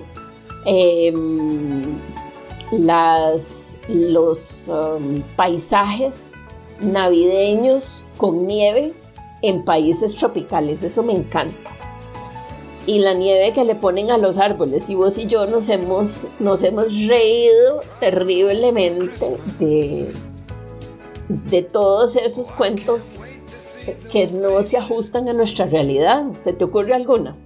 em, 0.64 1.98
las, 2.70 3.76
los 3.88 4.68
um, 4.68 5.20
paisajes 5.36 6.32
navideños 6.80 8.04
con 8.16 8.46
nieve 8.46 8.94
en 9.42 9.64
países 9.64 10.14
tropicales, 10.14 10.84
eso 10.84 11.02
me 11.02 11.12
encanta 11.12 11.81
y 12.86 12.98
la 12.98 13.14
nieve 13.14 13.52
que 13.52 13.64
le 13.64 13.74
ponen 13.74 14.10
a 14.10 14.18
los 14.18 14.38
árboles. 14.38 14.88
Y 14.88 14.94
vos 14.94 15.18
y 15.18 15.26
yo 15.26 15.46
nos 15.46 15.68
hemos, 15.68 16.26
nos 16.38 16.62
hemos 16.62 16.86
reído 17.06 17.80
terriblemente 18.00 19.36
de, 19.58 20.12
de 21.28 21.62
todos 21.62 22.16
esos 22.16 22.50
cuentos 22.52 23.16
que 24.10 24.26
no 24.28 24.62
se 24.62 24.76
ajustan 24.76 25.28
a 25.28 25.32
nuestra 25.32 25.66
realidad. 25.66 26.24
¿Se 26.42 26.52
te 26.52 26.64
ocurre 26.64 26.94
alguna? 26.94 27.36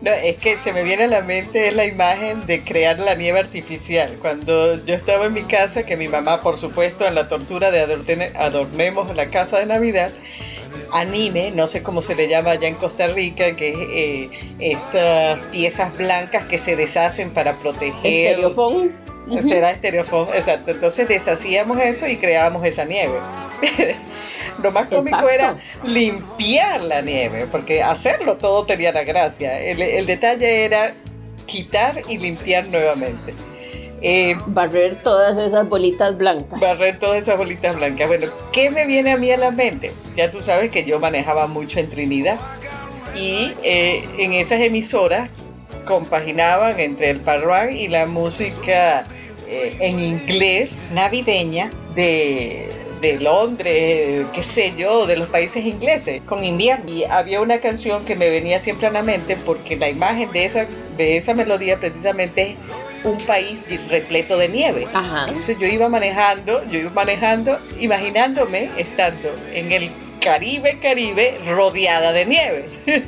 No, 0.00 0.10
es 0.10 0.36
que 0.36 0.56
se 0.58 0.72
me 0.72 0.82
viene 0.82 1.04
a 1.04 1.08
la 1.08 1.22
mente 1.22 1.70
la 1.72 1.86
imagen 1.86 2.46
de 2.46 2.62
crear 2.62 2.98
la 2.98 3.14
nieve 3.14 3.38
artificial. 3.38 4.16
Cuando 4.20 4.74
yo 4.84 4.94
estaba 4.94 5.26
en 5.26 5.34
mi 5.34 5.42
casa, 5.42 5.84
que 5.84 5.96
mi 5.96 6.08
mamá, 6.08 6.42
por 6.42 6.58
supuesto, 6.58 7.06
en 7.06 7.14
la 7.14 7.28
tortura 7.28 7.70
de 7.70 7.80
adornemos 8.36 9.14
la 9.14 9.30
casa 9.30 9.58
de 9.58 9.66
Navidad, 9.66 10.10
anime, 10.92 11.50
no 11.52 11.66
sé 11.66 11.82
cómo 11.82 12.02
se 12.02 12.14
le 12.14 12.28
llama 12.28 12.52
allá 12.52 12.68
en 12.68 12.74
Costa 12.74 13.08
Rica, 13.08 13.54
que 13.56 13.70
es 13.70 14.30
eh, 14.30 14.30
estas 14.58 15.38
piezas 15.46 15.96
blancas 15.96 16.44
que 16.44 16.58
se 16.58 16.76
deshacen 16.76 17.30
para 17.30 17.54
proteger. 17.54 18.30
Estereofón. 18.30 18.92
Será 19.42 19.72
estereofón, 19.72 20.28
exacto. 20.34 20.70
Entonces 20.70 21.08
deshacíamos 21.08 21.80
eso 21.80 22.06
y 22.06 22.16
creábamos 22.16 22.64
esa 22.64 22.84
nieve. 22.84 23.18
Lo 24.62 24.70
más 24.70 24.86
cómico 24.86 25.28
era 25.28 25.58
limpiar 25.84 26.80
la 26.82 27.02
nieve, 27.02 27.46
porque 27.50 27.82
hacerlo 27.82 28.36
todo 28.36 28.64
tenía 28.64 28.92
la 28.92 29.04
gracia. 29.04 29.60
el 29.60 30.06
detalle 30.06 30.64
era 30.64 30.94
quitar 31.46 32.02
y 32.08 32.18
limpiar 32.18 32.68
nuevamente. 32.68 33.34
Eh, 34.02 34.36
barrer 34.46 34.96
todas 35.02 35.38
esas 35.38 35.68
bolitas 35.68 36.16
blancas. 36.16 36.60
Barrer 36.60 36.98
todas 36.98 37.18
esas 37.18 37.38
bolitas 37.38 37.76
blancas. 37.76 38.06
Bueno, 38.06 38.26
¿qué 38.52 38.70
me 38.70 38.86
viene 38.86 39.12
a 39.12 39.16
mí 39.16 39.30
a 39.30 39.36
la 39.36 39.50
mente? 39.50 39.92
Ya 40.14 40.30
tú 40.30 40.42
sabes 40.42 40.70
que 40.70 40.84
yo 40.84 41.00
manejaba 41.00 41.46
mucho 41.46 41.80
en 41.80 41.88
Trinidad 41.88 42.38
y 43.14 43.54
eh, 43.62 44.04
en 44.18 44.32
esas 44.32 44.60
emisoras 44.60 45.30
compaginaban 45.86 46.78
entre 46.78 47.10
el 47.10 47.20
parrán 47.20 47.74
y 47.74 47.88
la 47.88 48.06
música 48.06 49.06
eh, 49.48 49.76
en 49.80 50.00
inglés 50.00 50.76
navideña 50.92 51.70
de, 51.94 52.68
de 53.00 53.18
Londres, 53.20 54.26
qué 54.34 54.42
sé 54.42 54.74
yo, 54.76 55.06
de 55.06 55.16
los 55.16 55.30
países 55.30 55.64
ingleses, 55.64 56.20
con 56.26 56.44
invierno. 56.44 56.90
Y 56.90 57.04
había 57.04 57.40
una 57.40 57.60
canción 57.60 58.04
que 58.04 58.16
me 58.16 58.28
venía 58.28 58.60
siempre 58.60 58.88
a 58.88 58.90
la 58.90 59.02
mente 59.02 59.36
porque 59.36 59.76
la 59.76 59.88
imagen 59.88 60.30
de 60.32 60.44
esa, 60.44 60.66
de 60.96 61.16
esa 61.16 61.32
melodía 61.32 61.78
precisamente 61.78 62.56
un 63.06 63.24
país 63.24 63.62
repleto 63.88 64.36
de 64.36 64.48
nieve. 64.48 64.86
Entonces 64.92 65.58
yo 65.58 65.66
iba 65.66 65.88
manejando, 65.88 66.62
yo 66.68 66.78
iba 66.80 66.90
manejando, 66.90 67.58
imaginándome 67.78 68.68
estando 68.76 69.32
en 69.52 69.72
el 69.72 69.90
Caribe, 70.20 70.78
Caribe, 70.80 71.38
rodeada 71.46 72.12
de 72.12 72.26
nieve. 72.26 72.68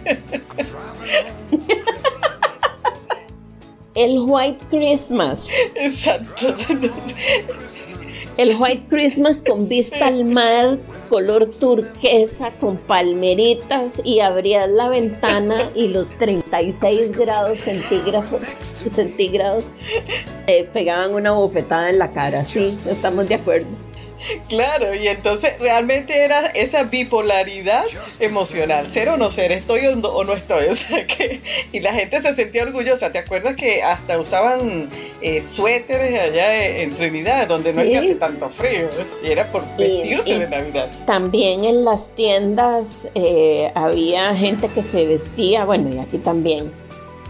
el 3.94 4.18
White 4.20 4.64
Christmas. 4.70 5.48
Exacto. 5.74 6.54
El 8.38 8.54
White 8.56 8.84
Christmas 8.88 9.42
con 9.42 9.68
vista 9.68 10.06
al 10.06 10.24
mar, 10.24 10.78
color 11.08 11.50
turquesa, 11.50 12.52
con 12.60 12.76
palmeritas 12.76 14.00
y 14.04 14.20
abrías 14.20 14.68
la 14.68 14.88
ventana 14.88 15.70
y 15.74 15.88
los 15.88 16.16
36 16.18 17.18
grados 17.18 17.58
centígrados, 17.58 18.40
centígrados 18.86 19.76
eh, 20.46 20.68
pegaban 20.72 21.14
una 21.14 21.32
bofetada 21.32 21.90
en 21.90 21.98
la 21.98 22.12
cara. 22.12 22.44
Sí, 22.44 22.78
estamos 22.88 23.28
de 23.28 23.34
acuerdo. 23.34 23.87
Claro, 24.48 24.94
y 24.94 25.06
entonces 25.06 25.58
realmente 25.60 26.24
era 26.24 26.46
esa 26.48 26.84
bipolaridad 26.84 27.84
emocional, 28.20 28.90
ser 28.90 29.08
o 29.10 29.16
no 29.16 29.30
ser, 29.30 29.52
estoy 29.52 29.86
o 29.86 30.24
no, 30.24 30.32
estoy, 30.34 30.66
o 30.70 30.76
sea 30.76 31.06
que, 31.06 31.40
y 31.72 31.80
la 31.80 31.92
gente 31.92 32.20
se 32.20 32.34
sentía 32.34 32.64
orgullosa, 32.64 33.12
¿te 33.12 33.18
acuerdas 33.18 33.54
que 33.56 33.82
hasta 33.82 34.18
usaban 34.18 34.90
eh, 35.20 35.40
suéteres 35.40 36.20
allá 36.20 36.82
en 36.82 36.94
Trinidad, 36.94 37.48
donde 37.48 37.72
no 37.72 37.80
es 37.80 37.90
que 37.90 37.98
hace 37.98 38.14
tanto 38.16 38.48
frío, 38.50 38.90
y 39.22 39.30
era 39.30 39.50
por 39.50 39.64
vestirse 39.76 40.38
de 40.38 40.48
Navidad? 40.48 40.90
También 41.06 41.64
en 41.64 41.84
las 41.84 42.10
tiendas 42.14 43.08
eh, 43.14 43.70
había 43.74 44.34
gente 44.34 44.68
que 44.68 44.82
se 44.82 45.06
vestía, 45.06 45.64
bueno, 45.64 45.94
y 45.94 45.98
aquí 45.98 46.18
también, 46.18 46.72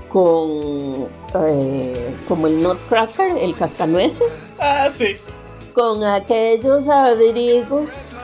con 0.09 1.09
eh, 1.49 2.15
como 2.27 2.47
el 2.47 2.63
nutcracker, 2.63 3.37
el 3.37 3.55
cascanueces. 3.57 4.51
Ah, 4.59 4.89
sí 4.97 5.19
con 5.79 6.03
aquellos 6.03 6.89
abrigos 6.89 8.17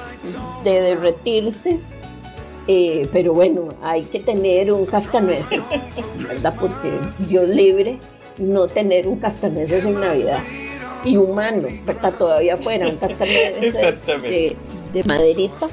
de 0.64 0.80
derretirse. 0.80 1.78
Eh, 2.66 3.08
pero 3.12 3.32
bueno, 3.32 3.68
hay 3.80 4.02
que 4.02 4.18
tener 4.18 4.72
un 4.72 4.86
cascanueces, 4.86 5.62
¿verdad? 6.28 6.56
Porque 6.58 6.90
Dios 7.20 7.48
libre 7.48 7.98
no 8.38 8.66
tener 8.66 9.06
un 9.06 9.20
cascanueces 9.20 9.84
en 9.84 10.00
Navidad. 10.00 10.40
Y 11.04 11.16
humano, 11.16 11.68
¿verdad? 11.86 12.14
Todavía 12.18 12.56
fuera 12.56 12.88
un 12.88 12.96
cascanueces 12.96 14.04
de, 14.04 14.56
de 14.92 15.04
maderita. 15.04 15.68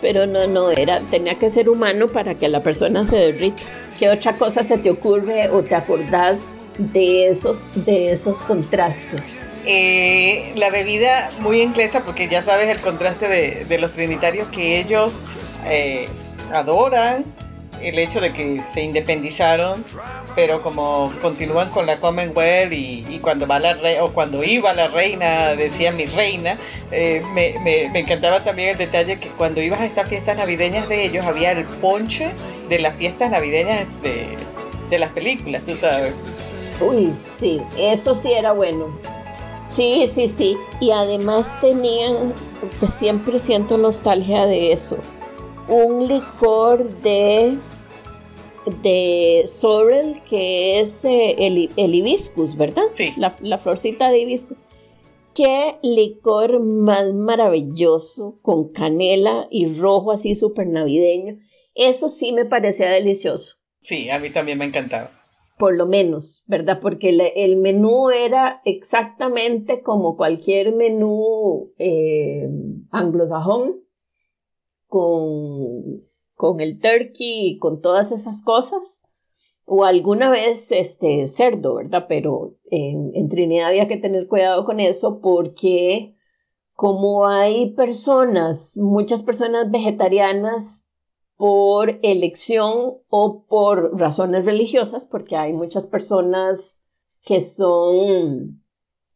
Pero 0.00 0.26
no, 0.26 0.46
no, 0.46 0.70
era, 0.70 1.00
tenía 1.10 1.34
que 1.34 1.50
ser 1.50 1.68
humano 1.68 2.06
para 2.06 2.36
que 2.36 2.48
la 2.48 2.62
persona 2.62 3.04
se 3.04 3.16
derrita. 3.16 3.64
¿Qué 3.98 4.10
otra 4.10 4.38
cosa 4.38 4.62
se 4.62 4.78
te 4.78 4.90
ocurre 4.90 5.50
o 5.50 5.64
te 5.64 5.74
acordás 5.74 6.60
de 6.78 7.26
esos, 7.26 7.66
de 7.74 8.12
esos 8.12 8.42
contrastes? 8.42 9.45
Eh, 9.66 10.52
la 10.54 10.70
bebida 10.70 11.30
muy 11.40 11.60
inglesa, 11.60 12.02
porque 12.04 12.28
ya 12.28 12.40
sabes 12.40 12.68
el 12.68 12.80
contraste 12.80 13.28
de, 13.28 13.78
los 13.78 13.90
trinitarios 13.90 14.46
que 14.48 14.78
ellos 14.78 15.18
eh, 15.66 16.08
adoran 16.52 17.24
el 17.82 17.98
hecho 17.98 18.20
de 18.20 18.32
que 18.32 18.62
se 18.62 18.82
independizaron, 18.82 19.84
pero 20.34 20.62
como 20.62 21.12
continúan 21.20 21.70
con 21.70 21.86
la 21.86 21.96
Commonwealth 21.96 22.72
y, 22.72 23.18
cuando 23.20 23.46
va 23.46 23.58
la 23.58 23.72
re 23.72 24.00
o 24.00 24.12
cuando 24.12 24.44
iba 24.44 24.72
la 24.72 24.88
reina, 24.88 25.56
decía 25.56 25.90
mi 25.90 26.06
reina, 26.06 26.56
eh, 26.92 27.22
me, 27.34 27.58
me, 27.60 27.98
encantaba 27.98 28.44
también 28.44 28.70
el 28.70 28.78
detalle 28.78 29.18
que 29.18 29.28
cuando 29.30 29.60
ibas 29.60 29.80
a 29.80 29.86
estas 29.86 30.08
fiestas 30.08 30.36
navideñas 30.36 30.88
de 30.88 31.04
ellos 31.04 31.26
había 31.26 31.50
el 31.50 31.64
ponche 31.64 32.30
de 32.68 32.78
las 32.78 32.94
fiestas 32.94 33.30
navideñas 33.30 33.84
de, 34.02 34.36
de 34.90 34.98
las 34.98 35.10
películas, 35.10 35.64
tú 35.64 35.74
sabes. 35.74 36.16
Uy, 36.80 37.14
sí, 37.18 37.60
eso 37.76 38.14
sí 38.14 38.32
era 38.32 38.52
bueno. 38.52 38.96
Sí, 39.66 40.06
sí, 40.06 40.28
sí. 40.28 40.56
Y 40.80 40.90
además 40.92 41.60
tenían, 41.60 42.32
que 42.80 42.86
siempre 42.86 43.38
siento 43.40 43.76
nostalgia 43.76 44.46
de 44.46 44.72
eso, 44.72 44.96
un 45.68 46.06
licor 46.06 46.88
de, 47.02 47.58
de 48.82 49.44
sorrel 49.46 50.22
que 50.30 50.80
es 50.80 51.04
eh, 51.04 51.34
el, 51.38 51.70
el, 51.76 51.94
hibiscus, 51.94 52.56
¿verdad? 52.56 52.84
Sí. 52.90 53.12
La, 53.16 53.36
la, 53.40 53.58
florcita 53.58 54.08
de 54.08 54.20
hibiscus. 54.20 54.56
Qué 55.34 55.76
licor 55.82 56.60
más 56.60 57.12
maravilloso, 57.12 58.38
con 58.40 58.72
canela 58.72 59.48
y 59.50 59.66
rojo 59.66 60.12
así 60.12 60.34
súper 60.34 60.68
navideño. 60.68 61.38
Eso 61.74 62.08
sí 62.08 62.32
me 62.32 62.46
parecía 62.46 62.88
delicioso. 62.88 63.56
Sí, 63.80 64.08
a 64.08 64.18
mí 64.18 64.30
también 64.30 64.56
me 64.56 64.64
encantaba 64.64 65.10
por 65.56 65.74
lo 65.74 65.86
menos, 65.86 66.44
¿verdad? 66.46 66.80
Porque 66.80 67.10
el 67.34 67.56
menú 67.56 68.10
era 68.10 68.60
exactamente 68.64 69.82
como 69.82 70.16
cualquier 70.16 70.74
menú 70.74 71.72
eh, 71.78 72.48
anglosajón, 72.90 73.80
con, 74.86 76.04
con 76.34 76.60
el 76.60 76.78
turkey 76.78 77.48
y 77.48 77.58
con 77.58 77.80
todas 77.80 78.12
esas 78.12 78.42
cosas, 78.44 79.02
o 79.64 79.84
alguna 79.84 80.30
vez 80.30 80.70
este 80.72 81.26
cerdo, 81.26 81.76
¿verdad? 81.76 82.06
Pero 82.08 82.56
en, 82.70 83.10
en 83.14 83.28
Trinidad 83.28 83.68
había 83.68 83.88
que 83.88 83.96
tener 83.96 84.28
cuidado 84.28 84.64
con 84.64 84.78
eso 84.78 85.20
porque 85.20 86.14
como 86.74 87.26
hay 87.26 87.72
personas, 87.72 88.76
muchas 88.76 89.22
personas 89.22 89.70
vegetarianas, 89.70 90.85
por 91.36 91.98
elección 92.02 92.94
o 93.08 93.44
por 93.46 93.98
razones 93.98 94.44
religiosas, 94.44 95.04
porque 95.04 95.36
hay 95.36 95.52
muchas 95.52 95.86
personas 95.86 96.82
que 97.22 97.40
son 97.40 98.62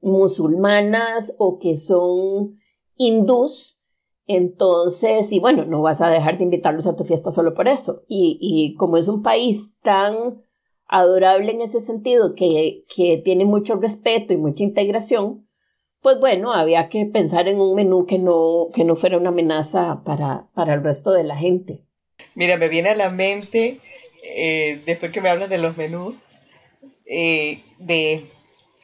musulmanas 0.01 1.35
o 1.39 1.59
que 1.59 1.77
son 1.77 2.59
hindús. 2.97 3.81
Entonces, 4.27 5.33
y 5.33 5.41
bueno, 5.41 5.65
no 5.65 5.83
vas 5.83 6.03
a 6.03 6.11
dejar 6.11 6.39
de 6.39 6.45
invitarlos 6.45 6.87
a 6.87 6.95
tu 6.95 7.05
fiesta 7.05 7.31
solo 7.31 7.55
por 7.55 7.69
eso. 7.69 8.03
Y, 8.07 8.75
como 8.79 8.97
es 8.97 9.09
un 9.09 9.23
país 9.23 9.77
tan 9.83 10.43
adorable 10.87 11.53
en 11.53 11.63
ese 11.63 11.81
sentido, 11.81 12.35
que, 12.35 12.85
que 12.95 13.21
tiene 13.25 13.45
mucho 13.45 13.77
respeto 13.77 14.33
y 14.33 14.37
mucha 14.37 14.63
integración, 14.63 15.49
pues 16.03 16.19
bueno, 16.21 16.53
había 16.53 16.89
que 16.89 17.07
pensar 17.07 17.49
en 17.49 17.61
un 17.61 17.75
menú 17.75 18.07
que 18.07 18.19
no, 18.19 18.69
que 18.73 18.85
no 18.85 18.97
fuera 18.97 19.19
una 19.19 19.31
amenaza 19.31 20.03
para, 20.05 20.49
para 20.55 20.75
el 20.75 20.83
resto 20.83 21.11
de 21.13 21.25
la 21.25 21.37
gente. 21.37 21.85
Mira, 22.35 22.57
me 22.57 22.69
viene 22.69 22.91
a 22.91 22.95
la 22.95 23.11
mente, 23.11 23.79
eh, 24.23 24.81
después 24.85 25.13
que 25.13 25.21
me 25.21 25.29
hablas 25.29 25.51
de 25.51 25.59
los 25.59 25.77
menús, 25.77 26.15
eh, 27.07 27.63
de, 27.79 28.25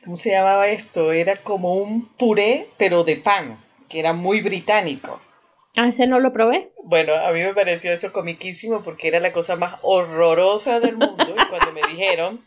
¿cómo 0.04 0.16
se 0.16 0.30
llamaba 0.30 0.68
esto? 0.68 1.12
Era 1.12 1.36
como 1.36 1.74
un 1.74 2.06
puré, 2.06 2.66
pero 2.76 3.04
de 3.04 3.16
pan, 3.16 3.58
que 3.88 4.00
era 4.00 4.12
muy 4.12 4.40
británico. 4.40 5.20
Ah, 5.76 5.88
ese 5.88 6.06
no 6.06 6.18
lo 6.18 6.32
probé. 6.32 6.70
Bueno, 6.84 7.14
a 7.14 7.30
mí 7.32 7.40
me 7.40 7.52
pareció 7.52 7.92
eso 7.92 8.12
comiquísimo 8.12 8.82
porque 8.82 9.08
era 9.08 9.20
la 9.20 9.32
cosa 9.32 9.56
más 9.56 9.78
horrorosa 9.82 10.80
del 10.80 10.96
mundo. 10.96 11.26
y 11.28 11.46
cuando 11.48 11.72
me 11.72 11.82
dijeron 11.90 12.40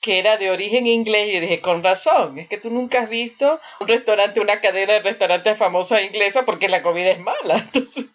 que 0.00 0.18
era 0.18 0.36
de 0.36 0.50
origen 0.50 0.86
inglés, 0.86 1.34
yo 1.34 1.40
dije, 1.40 1.60
con 1.60 1.82
razón, 1.82 2.38
es 2.38 2.48
que 2.48 2.58
tú 2.58 2.70
nunca 2.70 3.02
has 3.02 3.10
visto 3.10 3.60
un 3.80 3.88
restaurante, 3.88 4.40
una 4.40 4.60
cadena 4.60 4.94
de 4.94 5.00
restaurantes 5.00 5.56
famosa 5.58 6.02
inglesa 6.02 6.44
porque 6.44 6.68
la 6.68 6.82
comida 6.82 7.10
es 7.10 7.20
mala. 7.20 7.58
Entonces... 7.72 8.06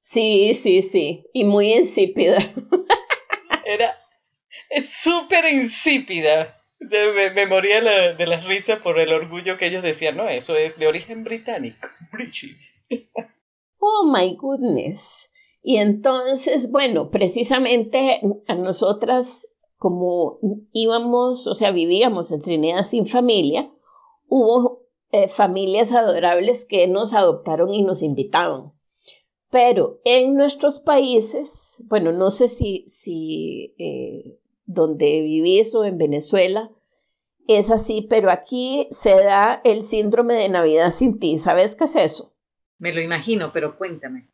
Sí, 0.00 0.54
sí, 0.54 0.82
sí. 0.82 1.24
Y 1.32 1.44
muy 1.44 1.74
insípida. 1.74 2.38
Era 3.64 3.96
súper 4.82 5.52
insípida. 5.52 6.56
Me, 6.78 7.30
me 7.30 7.46
moría 7.46 7.80
de 8.14 8.26
las 8.26 8.46
risas 8.46 8.80
por 8.80 8.98
el 8.98 9.12
orgullo 9.12 9.58
que 9.58 9.66
ellos 9.66 9.82
decían, 9.82 10.16
no, 10.16 10.28
eso 10.28 10.56
es 10.56 10.78
de 10.78 10.86
origen 10.86 11.24
británico, 11.24 11.88
British. 12.12 12.78
Oh 13.78 14.10
my 14.10 14.34
goodness. 14.36 15.30
Y 15.62 15.76
entonces, 15.76 16.70
bueno, 16.70 17.10
precisamente 17.10 18.20
a 18.46 18.54
nosotras, 18.54 19.46
como 19.80 20.38
íbamos, 20.72 21.46
o 21.46 21.54
sea, 21.54 21.70
vivíamos 21.70 22.30
en 22.32 22.42
Trinidad 22.42 22.84
sin 22.84 23.08
familia, 23.08 23.72
hubo 24.28 24.82
eh, 25.10 25.30
familias 25.30 25.90
adorables 25.90 26.66
que 26.66 26.86
nos 26.86 27.14
adoptaron 27.14 27.72
y 27.72 27.82
nos 27.82 28.02
invitaban. 28.02 28.74
Pero 29.50 29.98
en 30.04 30.34
nuestros 30.34 30.80
países, 30.80 31.82
bueno, 31.88 32.12
no 32.12 32.30
sé 32.30 32.48
si, 32.48 32.84
si 32.88 33.74
eh, 33.78 34.38
donde 34.66 35.22
vivís 35.22 35.74
o 35.74 35.86
en 35.86 35.96
Venezuela 35.96 36.70
es 37.48 37.70
así, 37.70 38.06
pero 38.08 38.30
aquí 38.30 38.86
se 38.90 39.14
da 39.14 39.62
el 39.64 39.82
síndrome 39.82 40.34
de 40.34 40.50
Navidad 40.50 40.90
sin 40.90 41.18
ti. 41.18 41.38
¿Sabes 41.38 41.74
qué 41.74 41.84
es 41.84 41.96
eso? 41.96 42.34
Me 42.76 42.92
lo 42.92 43.00
imagino, 43.00 43.50
pero 43.50 43.78
cuéntame. 43.78 44.28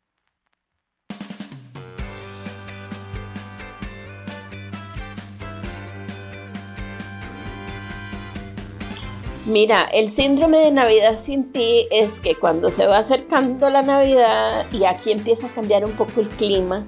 Mira, 9.47 9.83
el 9.93 10.11
síndrome 10.11 10.57
de 10.57 10.71
Navidad 10.71 11.17
sin 11.17 11.53
ti 11.53 11.87
es 11.89 12.19
que 12.19 12.35
cuando 12.35 12.69
se 12.69 12.85
va 12.85 12.97
acercando 12.97 13.69
la 13.69 13.81
Navidad 13.81 14.65
y 14.73 14.83
aquí 14.83 15.13
empieza 15.13 15.47
a 15.47 15.53
cambiar 15.53 15.85
un 15.85 15.93
poco 15.93 16.19
el 16.19 16.27
clima, 16.27 16.85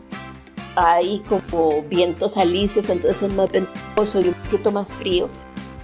hay 0.76 1.20
como 1.30 1.82
vientos 1.84 2.36
alicios, 2.36 2.90
entonces 2.90 3.24
es 3.24 3.34
más 3.34 3.50
ventoso 3.50 4.20
y 4.20 4.28
un 4.28 4.34
poquito 4.34 4.74
más 4.74 4.92
frío, 4.92 5.30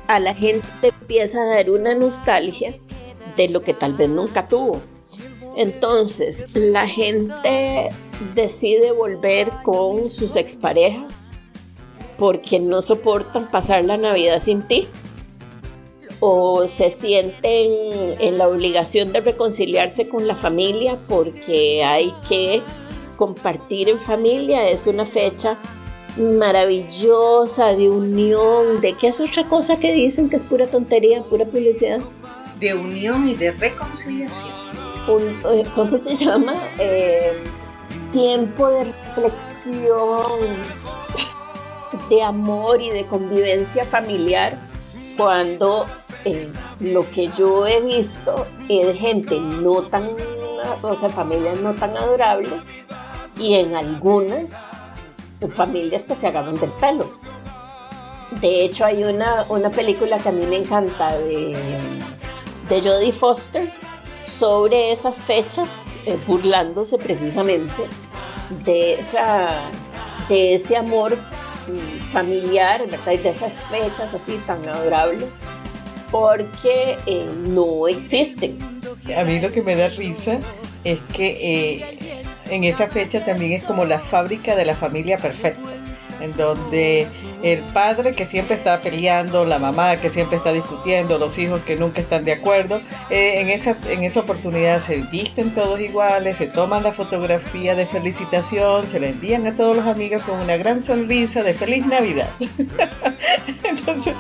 a 0.08 0.20
la 0.20 0.34
gente 0.34 0.68
empieza 0.82 1.42
a 1.42 1.46
dar 1.46 1.70
una 1.70 1.96
nostalgia 1.96 2.76
de 3.38 3.48
lo 3.48 3.62
que 3.62 3.74
tal 3.74 3.94
vez 3.94 4.10
nunca 4.10 4.46
tuvo. 4.46 4.82
Entonces, 5.56 6.50
la 6.54 6.90
gente 6.90 7.88
decide 8.36 8.92
volver 8.92 9.50
con 9.64 10.10
sus 10.10 10.36
exparejas 10.36 11.32
porque 12.18 12.60
no 12.60 12.82
soportan 12.82 13.50
pasar 13.50 13.86
la 13.86 13.96
Navidad 13.96 14.42
sin 14.42 14.62
ti 14.62 14.90
o 16.20 16.68
se 16.68 16.92
sienten 16.92 18.16
en 18.20 18.38
la 18.38 18.48
obligación 18.48 19.12
de 19.12 19.22
reconciliarse 19.22 20.08
con 20.08 20.28
la 20.28 20.36
familia 20.36 20.98
porque 21.08 21.84
hay 21.84 22.14
que 22.28 22.62
compartir 23.16 23.90
en 23.90 24.00
familia. 24.02 24.68
Es 24.70 24.88
una 24.88 25.06
fecha 25.06 25.58
maravillosa 26.18 27.74
de 27.74 27.90
unión, 27.90 28.82
de 28.82 28.96
qué 28.98 29.08
es 29.08 29.20
otra 29.20 29.48
cosa 29.48 29.78
que 29.80 29.94
dicen 29.94 30.30
que 30.30 30.38
es 30.38 30.44
pura 30.44 30.66
tontería, 30.68 31.22
pura 31.24 31.46
publicidad. 31.46 32.00
De 32.60 32.74
unión 32.74 33.28
y 33.28 33.36
de 33.36 33.52
reconciliación. 33.52 34.54
Eh, 35.52 35.64
¿Cómo 35.76 35.98
se 35.98 36.16
llama? 36.16 36.56
Eh, 36.80 37.34
tiempo 38.12 38.70
de 38.70 38.86
reflexión, 38.86 40.24
de 42.10 42.24
amor 42.24 42.82
y 42.82 42.90
de 42.90 43.06
convivencia 43.06 43.86
familiar 43.86 44.58
cuando 45.18 45.86
eh, 46.24 46.52
lo 46.80 47.10
que 47.12 47.30
yo 47.30 47.66
he 47.68 47.82
visto 47.82 48.48
es 48.70 48.98
gente 48.98 49.40
no 49.40 49.84
tan, 49.84 50.12
o 50.82 50.96
sea, 50.96 51.10
familias 51.10 51.60
no 51.62 51.74
tan 51.74 51.96
adorables 51.96 52.68
y 53.38 53.56
en 53.56 53.76
algunas 53.76 54.70
familias 55.50 56.04
que 56.04 56.16
se 56.16 56.28
agarran 56.28 56.56
del 56.56 56.72
pelo. 56.72 57.10
De 58.42 58.66
hecho, 58.66 58.86
hay 58.86 59.04
una, 59.04 59.46
una 59.50 59.70
película 59.70 60.18
que 60.18 60.30
a 60.30 60.32
mí 60.32 60.46
me 60.46 60.58
encanta 60.58 61.18
de, 61.18 61.56
de 62.70 62.82
Jodie 62.82 63.14
Foster 63.14 63.72
sobre 64.26 64.92
esas 64.92 65.16
fechas, 65.16 65.70
eh, 66.06 66.18
burlándose 66.28 66.98
precisamente 66.98 67.88
de, 68.66 68.96
esa, 68.96 69.70
de 70.28 70.56
ese 70.56 70.76
amor 70.76 71.18
familiar, 72.12 72.86
¿verdad? 72.90 73.20
de 73.20 73.30
esas 73.30 73.62
fechas 73.70 74.14
así 74.14 74.40
tan 74.46 74.68
adorables, 74.68 75.30
porque 76.12 76.98
eh, 77.06 77.28
no 77.48 77.88
existen. 77.88 78.58
A 79.18 79.24
mí 79.24 79.40
lo 79.40 79.52
que 79.52 79.62
me 79.62 79.76
da 79.76 79.90
risa 79.90 80.40
es 80.84 81.00
que 81.14 81.38
eh, 81.42 82.18
en 82.50 82.64
esa 82.64 82.88
fecha 82.88 83.24
también 83.26 83.54
es 83.54 83.64
como 83.64 83.86
la 83.86 84.00
fábrica 84.00 84.56
de 84.56 84.66
la 84.66 84.76
familia 84.76 85.18
perfecta, 85.18 85.62
en 86.26 86.36
donde 86.36 87.08
el 87.44 87.60
padre 87.74 88.14
que 88.14 88.26
siempre 88.26 88.56
está 88.56 88.82
peleando, 88.82 89.46
la 89.46 89.60
mamá 89.60 90.02
que 90.02 90.10
siempre 90.10 90.38
está 90.38 90.52
discutiendo, 90.52 91.18
los 91.18 91.38
hijos 91.38 91.62
que 91.62 91.76
nunca 91.76 92.02
están 92.02 92.26
de 92.26 92.34
acuerdo, 92.34 92.82
eh, 93.10 93.40
en, 93.40 93.50
esa, 93.50 93.78
en 93.90 94.04
esa 94.04 94.22
oportunidad 94.22 94.82
se 94.82 94.98
visten 95.12 95.54
todos 95.54 95.80
iguales, 95.80 96.38
se 96.38 96.48
toman 96.48 96.84
la 96.84 96.92
fotografía 96.92 97.76
de 97.76 97.86
felicitación, 97.86 98.88
se 98.88 99.00
la 99.00 99.08
envían 99.08 99.46
a 99.48 99.56
todos 99.56 99.78
los 99.78 99.86
amigos 99.86 100.24
con 100.24 100.40
una 100.40 100.58
gran 100.58 100.82
sonrisa 100.82 101.44
de 101.44 101.54
feliz 101.54 101.86
Navidad. 101.86 102.30
Entonces... 103.64 104.14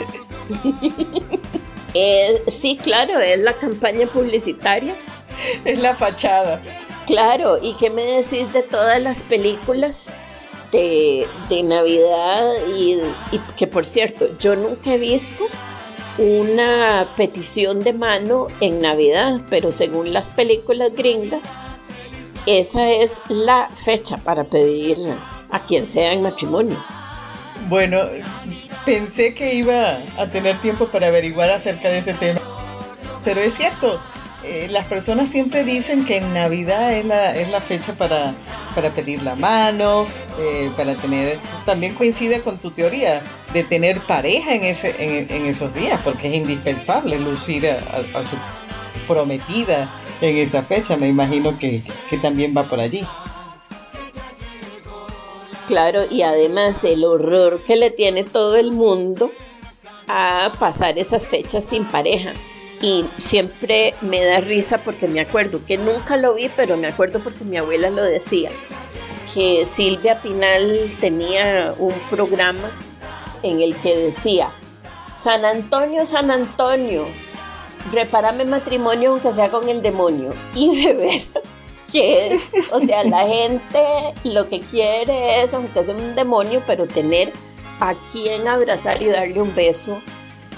Eh, 1.98 2.44
sí, 2.48 2.78
claro, 2.84 3.20
es 3.20 3.39
la 3.39 3.54
campaña 3.54 4.06
publicitaria. 4.12 4.96
Es 5.63 5.80
la 5.80 5.96
fachada. 5.96 6.62
Claro, 7.08 7.58
¿y 7.62 7.76
qué 7.78 7.89
me 7.89 8.04
decís 8.04 8.52
de 8.52 8.63
todas 8.63 9.02
las 9.02 9.24
películas 9.24 10.15
de, 11.50 11.64
Navidad? 11.64 12.52
Y, 12.76 13.00
que 13.58 13.68
por 13.68 13.86
cierto, 13.86 14.28
yo 14.40 14.56
nunca 14.56 14.94
he 14.94 14.98
visto 14.98 15.46
una 16.18 17.08
petición 17.18 17.80
de 17.82 17.94
mano 17.94 18.48
en 18.62 18.82
Navidad, 18.82 19.42
pero 19.50 19.72
según 19.72 20.14
las 20.14 20.28
películas 20.28 20.94
gringas, 20.96 21.42
esa 22.46 22.90
es 22.90 23.20
la 23.28 23.70
fecha 23.84 24.18
para 24.18 24.44
pedir 24.44 24.98
a 25.52 25.66
quien 25.66 25.88
sea 25.88 26.14
en 26.14 26.22
matrimonio. 26.22 26.84
Bueno, 27.68 28.00
pensé 28.86 29.34
que 29.34 29.56
iba 29.56 29.98
a 30.18 30.28
tener 30.32 30.58
tiempo 30.60 30.88
para 30.88 31.08
averiguar 31.08 31.50
acerca 31.50 31.90
de 31.90 31.98
ese 31.98 32.14
tema, 32.14 32.40
pero 33.24 33.42
es 33.42 33.56
cierto, 33.56 34.00
eh, 34.48 34.68
las 34.70 34.86
personas 34.86 35.30
siempre 35.30 35.64
dicen 35.64 36.06
que 36.06 36.18
en 36.18 36.34
Navidad 36.34 36.94
es 36.94 37.06
la, 37.06 37.36
es 37.36 37.50
la 37.50 37.60
fecha 37.62 37.94
para, 37.94 38.34
para 38.76 38.92
pedir 38.92 39.24
la 39.24 39.36
mano, 39.36 40.06
eh, 40.40 40.72
para 40.76 40.96
tener, 40.96 41.40
también 41.66 41.96
coincide 41.96 42.42
con 42.42 42.60
tu 42.60 42.72
teoría 42.72 43.22
de 43.54 43.64
tener 43.64 44.02
pareja 44.02 44.54
en, 44.54 44.64
ese, 44.64 44.96
en, 45.00 45.46
esos 45.46 45.74
días, 45.74 46.00
porque 46.04 46.28
es 46.28 46.36
indispensable 46.36 47.20
lucir 47.20 47.68
a, 47.68 48.24
su 48.24 48.36
prometida 49.08 49.90
en 50.22 50.38
esa 50.38 50.62
fecha, 50.62 50.96
me 50.96 51.08
imagino 51.08 51.58
que, 51.58 51.82
que 52.10 52.18
también 52.18 52.54
va 52.56 52.70
por 52.70 52.80
allí. 52.80 53.04
Claro, 55.68 56.04
y 56.10 56.22
además 56.22 56.84
el 56.84 57.04
horror 57.04 57.62
que 57.66 57.76
le 57.76 57.90
tiene 57.90 58.24
todo 58.24 58.56
el 58.56 58.72
mundo 58.72 59.32
a 60.08 60.52
pasar 60.60 61.00
esas 61.00 61.26
fechas 61.26 61.66
sin 61.66 61.86
pareja 61.86 62.34
y 62.82 63.06
siempre 63.18 63.96
me 64.02 64.24
da 64.24 64.40
risa 64.40 64.78
porque 64.80 65.08
me 65.08 65.20
acuerdo 65.20 65.66
que 65.66 65.78
nunca 65.78 66.18
lo 66.18 66.34
vi, 66.34 66.50
pero 66.56 66.78
me 66.78 66.88
acuerdo 66.88 67.20
porque 67.20 67.44
mi 67.44 67.58
abuela 67.58 67.90
lo 67.90 68.04
decía, 68.04 68.52
que 69.34 69.66
Silvia 69.66 70.22
Pinal 70.22 70.92
tenía 71.00 71.74
un 71.78 71.94
programa 72.10 72.72
en 73.44 73.62
el 73.62 73.76
que 73.78 73.96
decía, 73.96 74.52
San 75.16 75.46
Antonio, 75.46 76.06
San 76.06 76.32
Antonio, 76.32 77.06
repárame 77.92 78.46
matrimonio 78.46 79.12
aunque 79.12 79.34
sea 79.34 79.50
con 79.50 79.68
el 79.70 79.82
demonio. 79.82 80.34
Y 80.54 80.84
de 80.84 80.94
veras, 80.94 81.58
que 81.92 82.34
es, 82.34 82.52
o 82.72 82.80
sea, 82.80 83.04
la 83.04 83.28
gente 83.28 83.80
lo 84.24 84.48
que 84.48 84.60
quiere 84.60 85.44
es, 85.44 85.54
aunque 85.54 85.84
sea 85.84 85.96
un 85.96 86.16
demonio, 86.16 86.62
pero 86.68 86.88
tener 86.88 87.32
a 87.80 87.94
quien 88.12 88.48
abrazar 88.48 89.02
y 89.02 89.08
darle 89.08 89.42
un 89.42 89.54
beso 89.54 90.02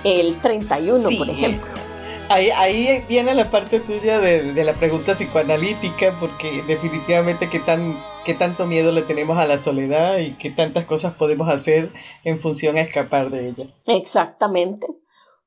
el 0.03 0.35
31, 0.41 1.09
por 1.17 1.29
ejemplo. 1.29 1.86
Ahí, 2.29 3.03
viene 3.07 3.33
la 3.33 3.49
parte 3.49 3.79
tuya 3.79 4.19
de, 4.19 4.63
la 4.63 4.73
pregunta 4.73 5.13
psicoanalítica, 5.13 6.17
porque 6.19 6.61
definitivamente 6.67 7.49
qué, 7.49 7.59
tan, 7.59 7.97
qué 8.25 8.33
tanto 8.33 8.65
miedo 8.65 8.91
le 8.91 9.01
tenemos 9.01 9.37
a 9.37 9.45
la 9.45 9.57
soledad 9.57 10.17
y 10.17 10.33
qué 10.33 10.49
tantas 10.49 10.85
cosas 10.85 11.15
podemos 11.15 11.47
hacer 11.47 11.89
en 12.23 12.39
función 12.39 12.75
a 12.77 12.81
escapar 12.81 13.29
de 13.29 13.49
ella. 13.49 13.65
Exactamente. 13.85 14.87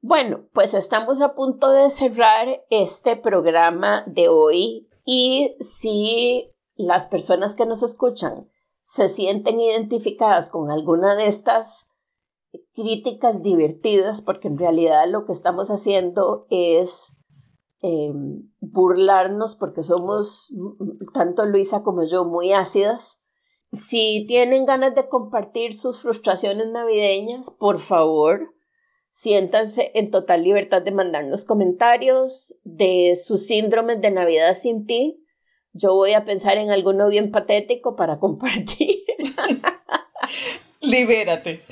Bueno, 0.01 0.47
pues 0.55 0.73
estamos 0.73 1.21
a 1.21 1.35
punto 1.35 1.71
de 1.71 1.91
cerrar 1.91 2.63
este 2.71 3.17
programa 3.17 4.03
de 4.07 4.29
hoy 4.29 4.89
y 5.05 5.55
si 5.61 6.51
las 6.77 7.09
personas 7.09 7.55
que 7.55 7.67
nos 7.67 7.83
escuchan 7.83 8.49
se 8.81 9.09
sienten 9.09 9.61
identificadas 9.61 10.49
con 10.49 10.71
alguna 10.71 11.15
de 11.17 11.27
estas 11.27 11.90
críticas 12.75 13.43
divertidas, 13.43 14.23
porque 14.23 14.49
en 14.49 14.59
realidad 14.59 15.05
lo 15.09 15.25
que 15.25 15.33
estamos 15.33 15.71
haciendo 15.71 16.47
es 16.51 17.17
em, 17.83 18.51
burlarnos 18.61 19.57
porque 19.57 19.83
somos, 19.83 20.53
tanto 21.13 21.47
Luisa 21.47 21.83
como 21.83 22.07
yo, 22.07 22.25
muy 22.25 22.53
ácidas. 22.53 23.23
Si 23.73 24.25
tienen 24.27 24.67
ganas 24.67 24.95
de 24.95 25.09
compartir 25.09 25.75
sus 25.75 26.03
frustraciones 26.03 26.71
navideñas, 26.71 27.51
por 27.51 27.79
favor, 27.79 28.53
siéntanse 29.11 29.93
en 29.95 30.11
total 30.11 30.43
libertad 30.43 30.83
de 30.83 30.91
mandarnos 30.91 31.45
comentarios 31.45 32.57
de 32.65 33.15
sus 33.17 33.47
síndromes 33.47 34.01
de 34.01 34.11
Navidad 34.11 34.55
sin 34.55 34.87
ti. 34.87 35.25
Yo 35.73 35.95
voy 35.95 36.15
a 36.15 36.25
pensar 36.25 36.57
en 36.57 36.71
alguno 36.71 37.09
bien 37.09 37.31
patético 37.31 37.95
para 37.95 38.19
compartir. 38.21 39.05
Libérate. 40.81 41.63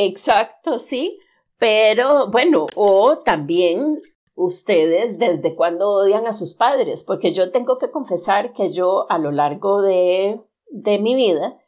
Exacto, 0.00 0.78
sí, 0.78 1.18
pero 1.58 2.30
bueno, 2.30 2.66
o 2.76 3.18
también 3.18 4.00
ustedes 4.36 5.18
desde 5.18 5.56
cuándo 5.56 5.90
odian 5.90 6.28
a 6.28 6.32
sus 6.32 6.54
padres, 6.54 7.02
porque 7.02 7.32
yo 7.32 7.50
tengo 7.50 7.78
que 7.78 7.90
confesar 7.90 8.52
que 8.52 8.70
yo 8.70 9.10
a 9.10 9.18
lo 9.18 9.32
largo 9.32 9.82
de, 9.82 10.40
de 10.70 11.00
mi 11.00 11.16
vida 11.16 11.58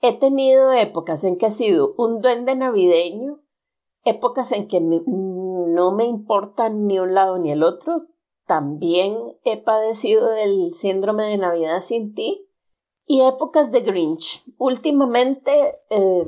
he 0.00 0.18
tenido 0.18 0.72
épocas 0.72 1.24
en 1.24 1.36
que 1.36 1.48
he 1.48 1.50
sido 1.50 1.92
un 1.98 2.22
duende 2.22 2.56
navideño, 2.56 3.40
épocas 4.02 4.50
en 4.52 4.66
que 4.66 4.80
no 4.80 5.92
me 5.92 6.06
importa 6.06 6.70
ni 6.70 6.98
un 6.98 7.12
lado 7.12 7.36
ni 7.36 7.52
el 7.52 7.62
otro, 7.62 8.06
también 8.46 9.14
he 9.44 9.58
padecido 9.58 10.30
del 10.30 10.72
síndrome 10.72 11.24
de 11.24 11.36
Navidad 11.36 11.82
sin 11.82 12.14
ti. 12.14 12.46
Y 13.10 13.22
épocas 13.22 13.72
de 13.72 13.80
Grinch. 13.80 14.44
Últimamente 14.58 15.78
eh, 15.88 16.26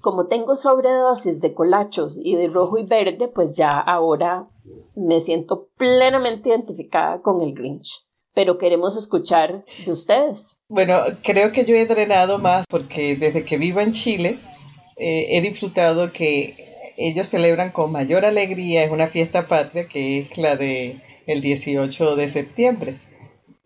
como 0.00 0.26
tengo 0.26 0.56
sobredosis 0.56 1.40
de 1.40 1.54
colachos 1.54 2.18
y 2.22 2.36
de 2.36 2.48
rojo 2.48 2.78
y 2.78 2.86
verde, 2.86 3.28
pues 3.28 3.56
ya 3.56 3.68
ahora 3.68 4.48
me 4.94 5.20
siento 5.20 5.68
plenamente 5.76 6.48
identificada 6.48 7.20
con 7.22 7.42
el 7.42 7.54
Grinch. 7.54 8.06
Pero 8.34 8.58
queremos 8.58 8.96
escuchar 8.96 9.62
de 9.86 9.92
ustedes. 9.92 10.60
Bueno, 10.68 10.94
creo 11.22 11.52
que 11.52 11.64
yo 11.64 11.74
he 11.74 11.86
drenado 11.86 12.38
más 12.38 12.66
porque 12.68 13.16
desde 13.16 13.44
que 13.44 13.56
vivo 13.56 13.80
en 13.80 13.92
Chile 13.92 14.38
eh, 14.96 15.26
he 15.30 15.40
disfrutado 15.40 16.12
que 16.12 16.54
ellos 16.98 17.28
celebran 17.28 17.70
con 17.70 17.92
mayor 17.92 18.24
alegría, 18.24 18.84
es 18.84 18.90
una 18.90 19.06
fiesta 19.06 19.46
patria 19.46 19.84
que 19.84 20.18
es 20.18 20.38
la 20.38 20.56
de 20.56 21.00
el 21.26 21.40
18 21.40 22.16
de 22.16 22.28
septiembre. 22.28 22.96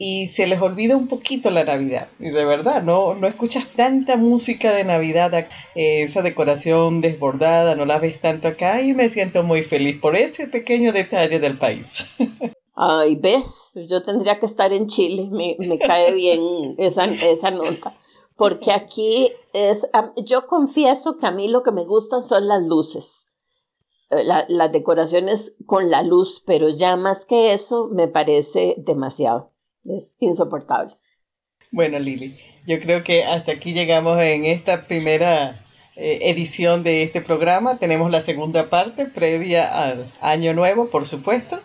Y 0.02 0.28
se 0.28 0.46
les 0.46 0.62
olvida 0.62 0.96
un 0.96 1.08
poquito 1.08 1.50
la 1.50 1.62
Navidad. 1.62 2.08
Y 2.18 2.30
de 2.30 2.46
verdad, 2.46 2.82
no, 2.82 3.14
no 3.14 3.26
escuchas 3.26 3.68
tanta 3.68 4.16
música 4.16 4.72
de 4.72 4.84
Navidad, 4.84 5.34
eh, 5.34 6.02
esa 6.04 6.22
decoración 6.22 7.02
desbordada, 7.02 7.74
no 7.74 7.84
la 7.84 7.98
ves 7.98 8.18
tanto 8.18 8.48
acá 8.48 8.80
y 8.80 8.94
me 8.94 9.10
siento 9.10 9.42
muy 9.42 9.62
feliz 9.62 10.00
por 10.00 10.16
ese 10.16 10.46
pequeño 10.46 10.94
detalle 10.94 11.38
del 11.38 11.58
país. 11.58 12.16
Ay, 12.74 13.16
ves, 13.16 13.72
yo 13.74 14.02
tendría 14.02 14.40
que 14.40 14.46
estar 14.46 14.72
en 14.72 14.86
Chile, 14.86 15.28
me, 15.30 15.78
cae 15.78 16.14
bien 16.14 16.40
esa, 16.78 17.04
esa 17.04 17.50
nota, 17.50 17.94
porque 18.36 18.72
aquí 18.72 19.30
es, 19.52 19.86
yo 20.24 20.46
confieso 20.46 21.18
que 21.18 21.26
a 21.26 21.30
mí 21.30 21.46
lo 21.46 21.62
que 21.62 21.72
me 21.72 21.84
gustan 21.84 22.22
son 22.22 22.48
las 22.48 22.62
luces. 22.62 23.26
Eh, 24.08 24.24
las 24.24 24.72
decoraciones 24.72 25.58
con 25.66 25.90
la 25.90 26.02
luz, 26.02 26.42
pero 26.46 26.70
ya 26.70 26.96
más 26.96 27.26
que 27.26 27.52
eso 27.52 27.88
me 27.92 28.08
parece 28.08 28.76
demasiado. 28.78 29.49
Es 29.84 30.16
insoportable. 30.20 30.96
Bueno, 31.72 31.98
Lili, 31.98 32.36
yo 32.66 32.80
creo 32.80 33.04
que 33.04 33.24
hasta 33.24 33.52
aquí 33.52 33.72
llegamos 33.72 34.20
en 34.20 34.44
esta 34.44 34.86
primera 34.86 35.58
eh, 35.96 36.18
edición 36.22 36.82
de 36.82 37.02
este 37.02 37.20
programa. 37.20 37.78
Tenemos 37.78 38.10
la 38.10 38.20
segunda 38.20 38.68
parte 38.68 39.06
previa 39.06 39.84
al 39.84 40.04
año 40.20 40.52
nuevo, 40.52 40.88
por 40.88 41.06
supuesto, 41.06 41.60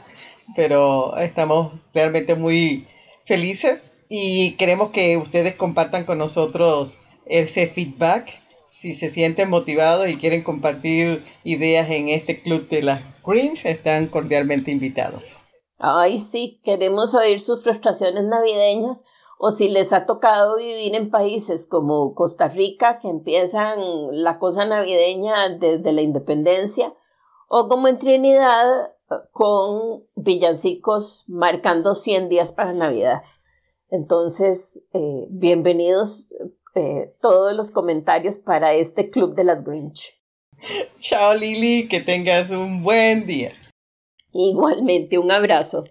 pero 0.55 1.17
estamos 1.17 1.73
realmente 1.93 2.35
muy 2.35 2.85
felices 3.25 3.83
y 4.09 4.51
queremos 4.57 4.91
que 4.91 5.17
ustedes 5.17 5.55
compartan 5.55 6.05
con 6.05 6.17
nosotros 6.17 6.99
ese 7.25 7.67
feedback. 7.67 8.31
Si 8.69 8.93
se 8.93 9.09
sienten 9.09 9.49
motivados 9.49 10.09
y 10.09 10.17
quieren 10.17 10.41
compartir 10.41 11.23
ideas 11.43 11.89
en 11.89 12.09
este 12.09 12.41
club 12.41 12.67
de 12.69 12.83
las 12.83 13.01
Grinch, 13.25 13.65
están 13.65 14.07
cordialmente 14.07 14.71
invitados. 14.71 15.37
Ay, 15.87 16.19
sí, 16.19 16.59
queremos 16.63 17.13
oír 17.13 17.39
sus 17.39 17.61
frustraciones 17.61 18.23
navideñas 18.23 19.03
o 19.37 19.51
si 19.51 19.69
les 19.69 19.93
ha 19.93 20.07
tocado 20.07 20.57
vivir 20.57 20.95
en 20.95 21.11
países 21.11 21.67
como 21.67 22.15
Costa 22.15 22.47
Rica, 22.47 22.99
que 22.99 23.07
empiezan 23.07 23.77
la 24.11 24.39
cosa 24.39 24.65
navideña 24.65 25.49
desde 25.49 25.91
la 25.91 26.01
independencia, 26.01 26.91
o 27.47 27.67
como 27.67 27.87
en 27.87 27.99
Trinidad, 27.99 28.93
con 29.31 30.03
villancicos 30.15 31.25
marcando 31.27 31.93
100 31.93 32.29
días 32.29 32.51
para 32.51 32.73
Navidad. 32.73 33.21
Entonces, 33.91 34.81
eh, 34.91 35.27
bienvenidos 35.29 36.33
eh, 36.73 37.13
todos 37.21 37.55
los 37.55 37.69
comentarios 37.69 38.39
para 38.39 38.73
este 38.73 39.11
Club 39.11 39.35
de 39.35 39.43
las 39.43 39.63
Grinch. 39.63 40.19
Chao 40.97 41.35
Lili, 41.35 41.87
que 41.87 42.01
tengas 42.01 42.49
un 42.49 42.81
buen 42.81 43.27
día. 43.27 43.51
Igualmente, 44.35 45.17
un 45.17 45.31
abrazo. 45.31 45.85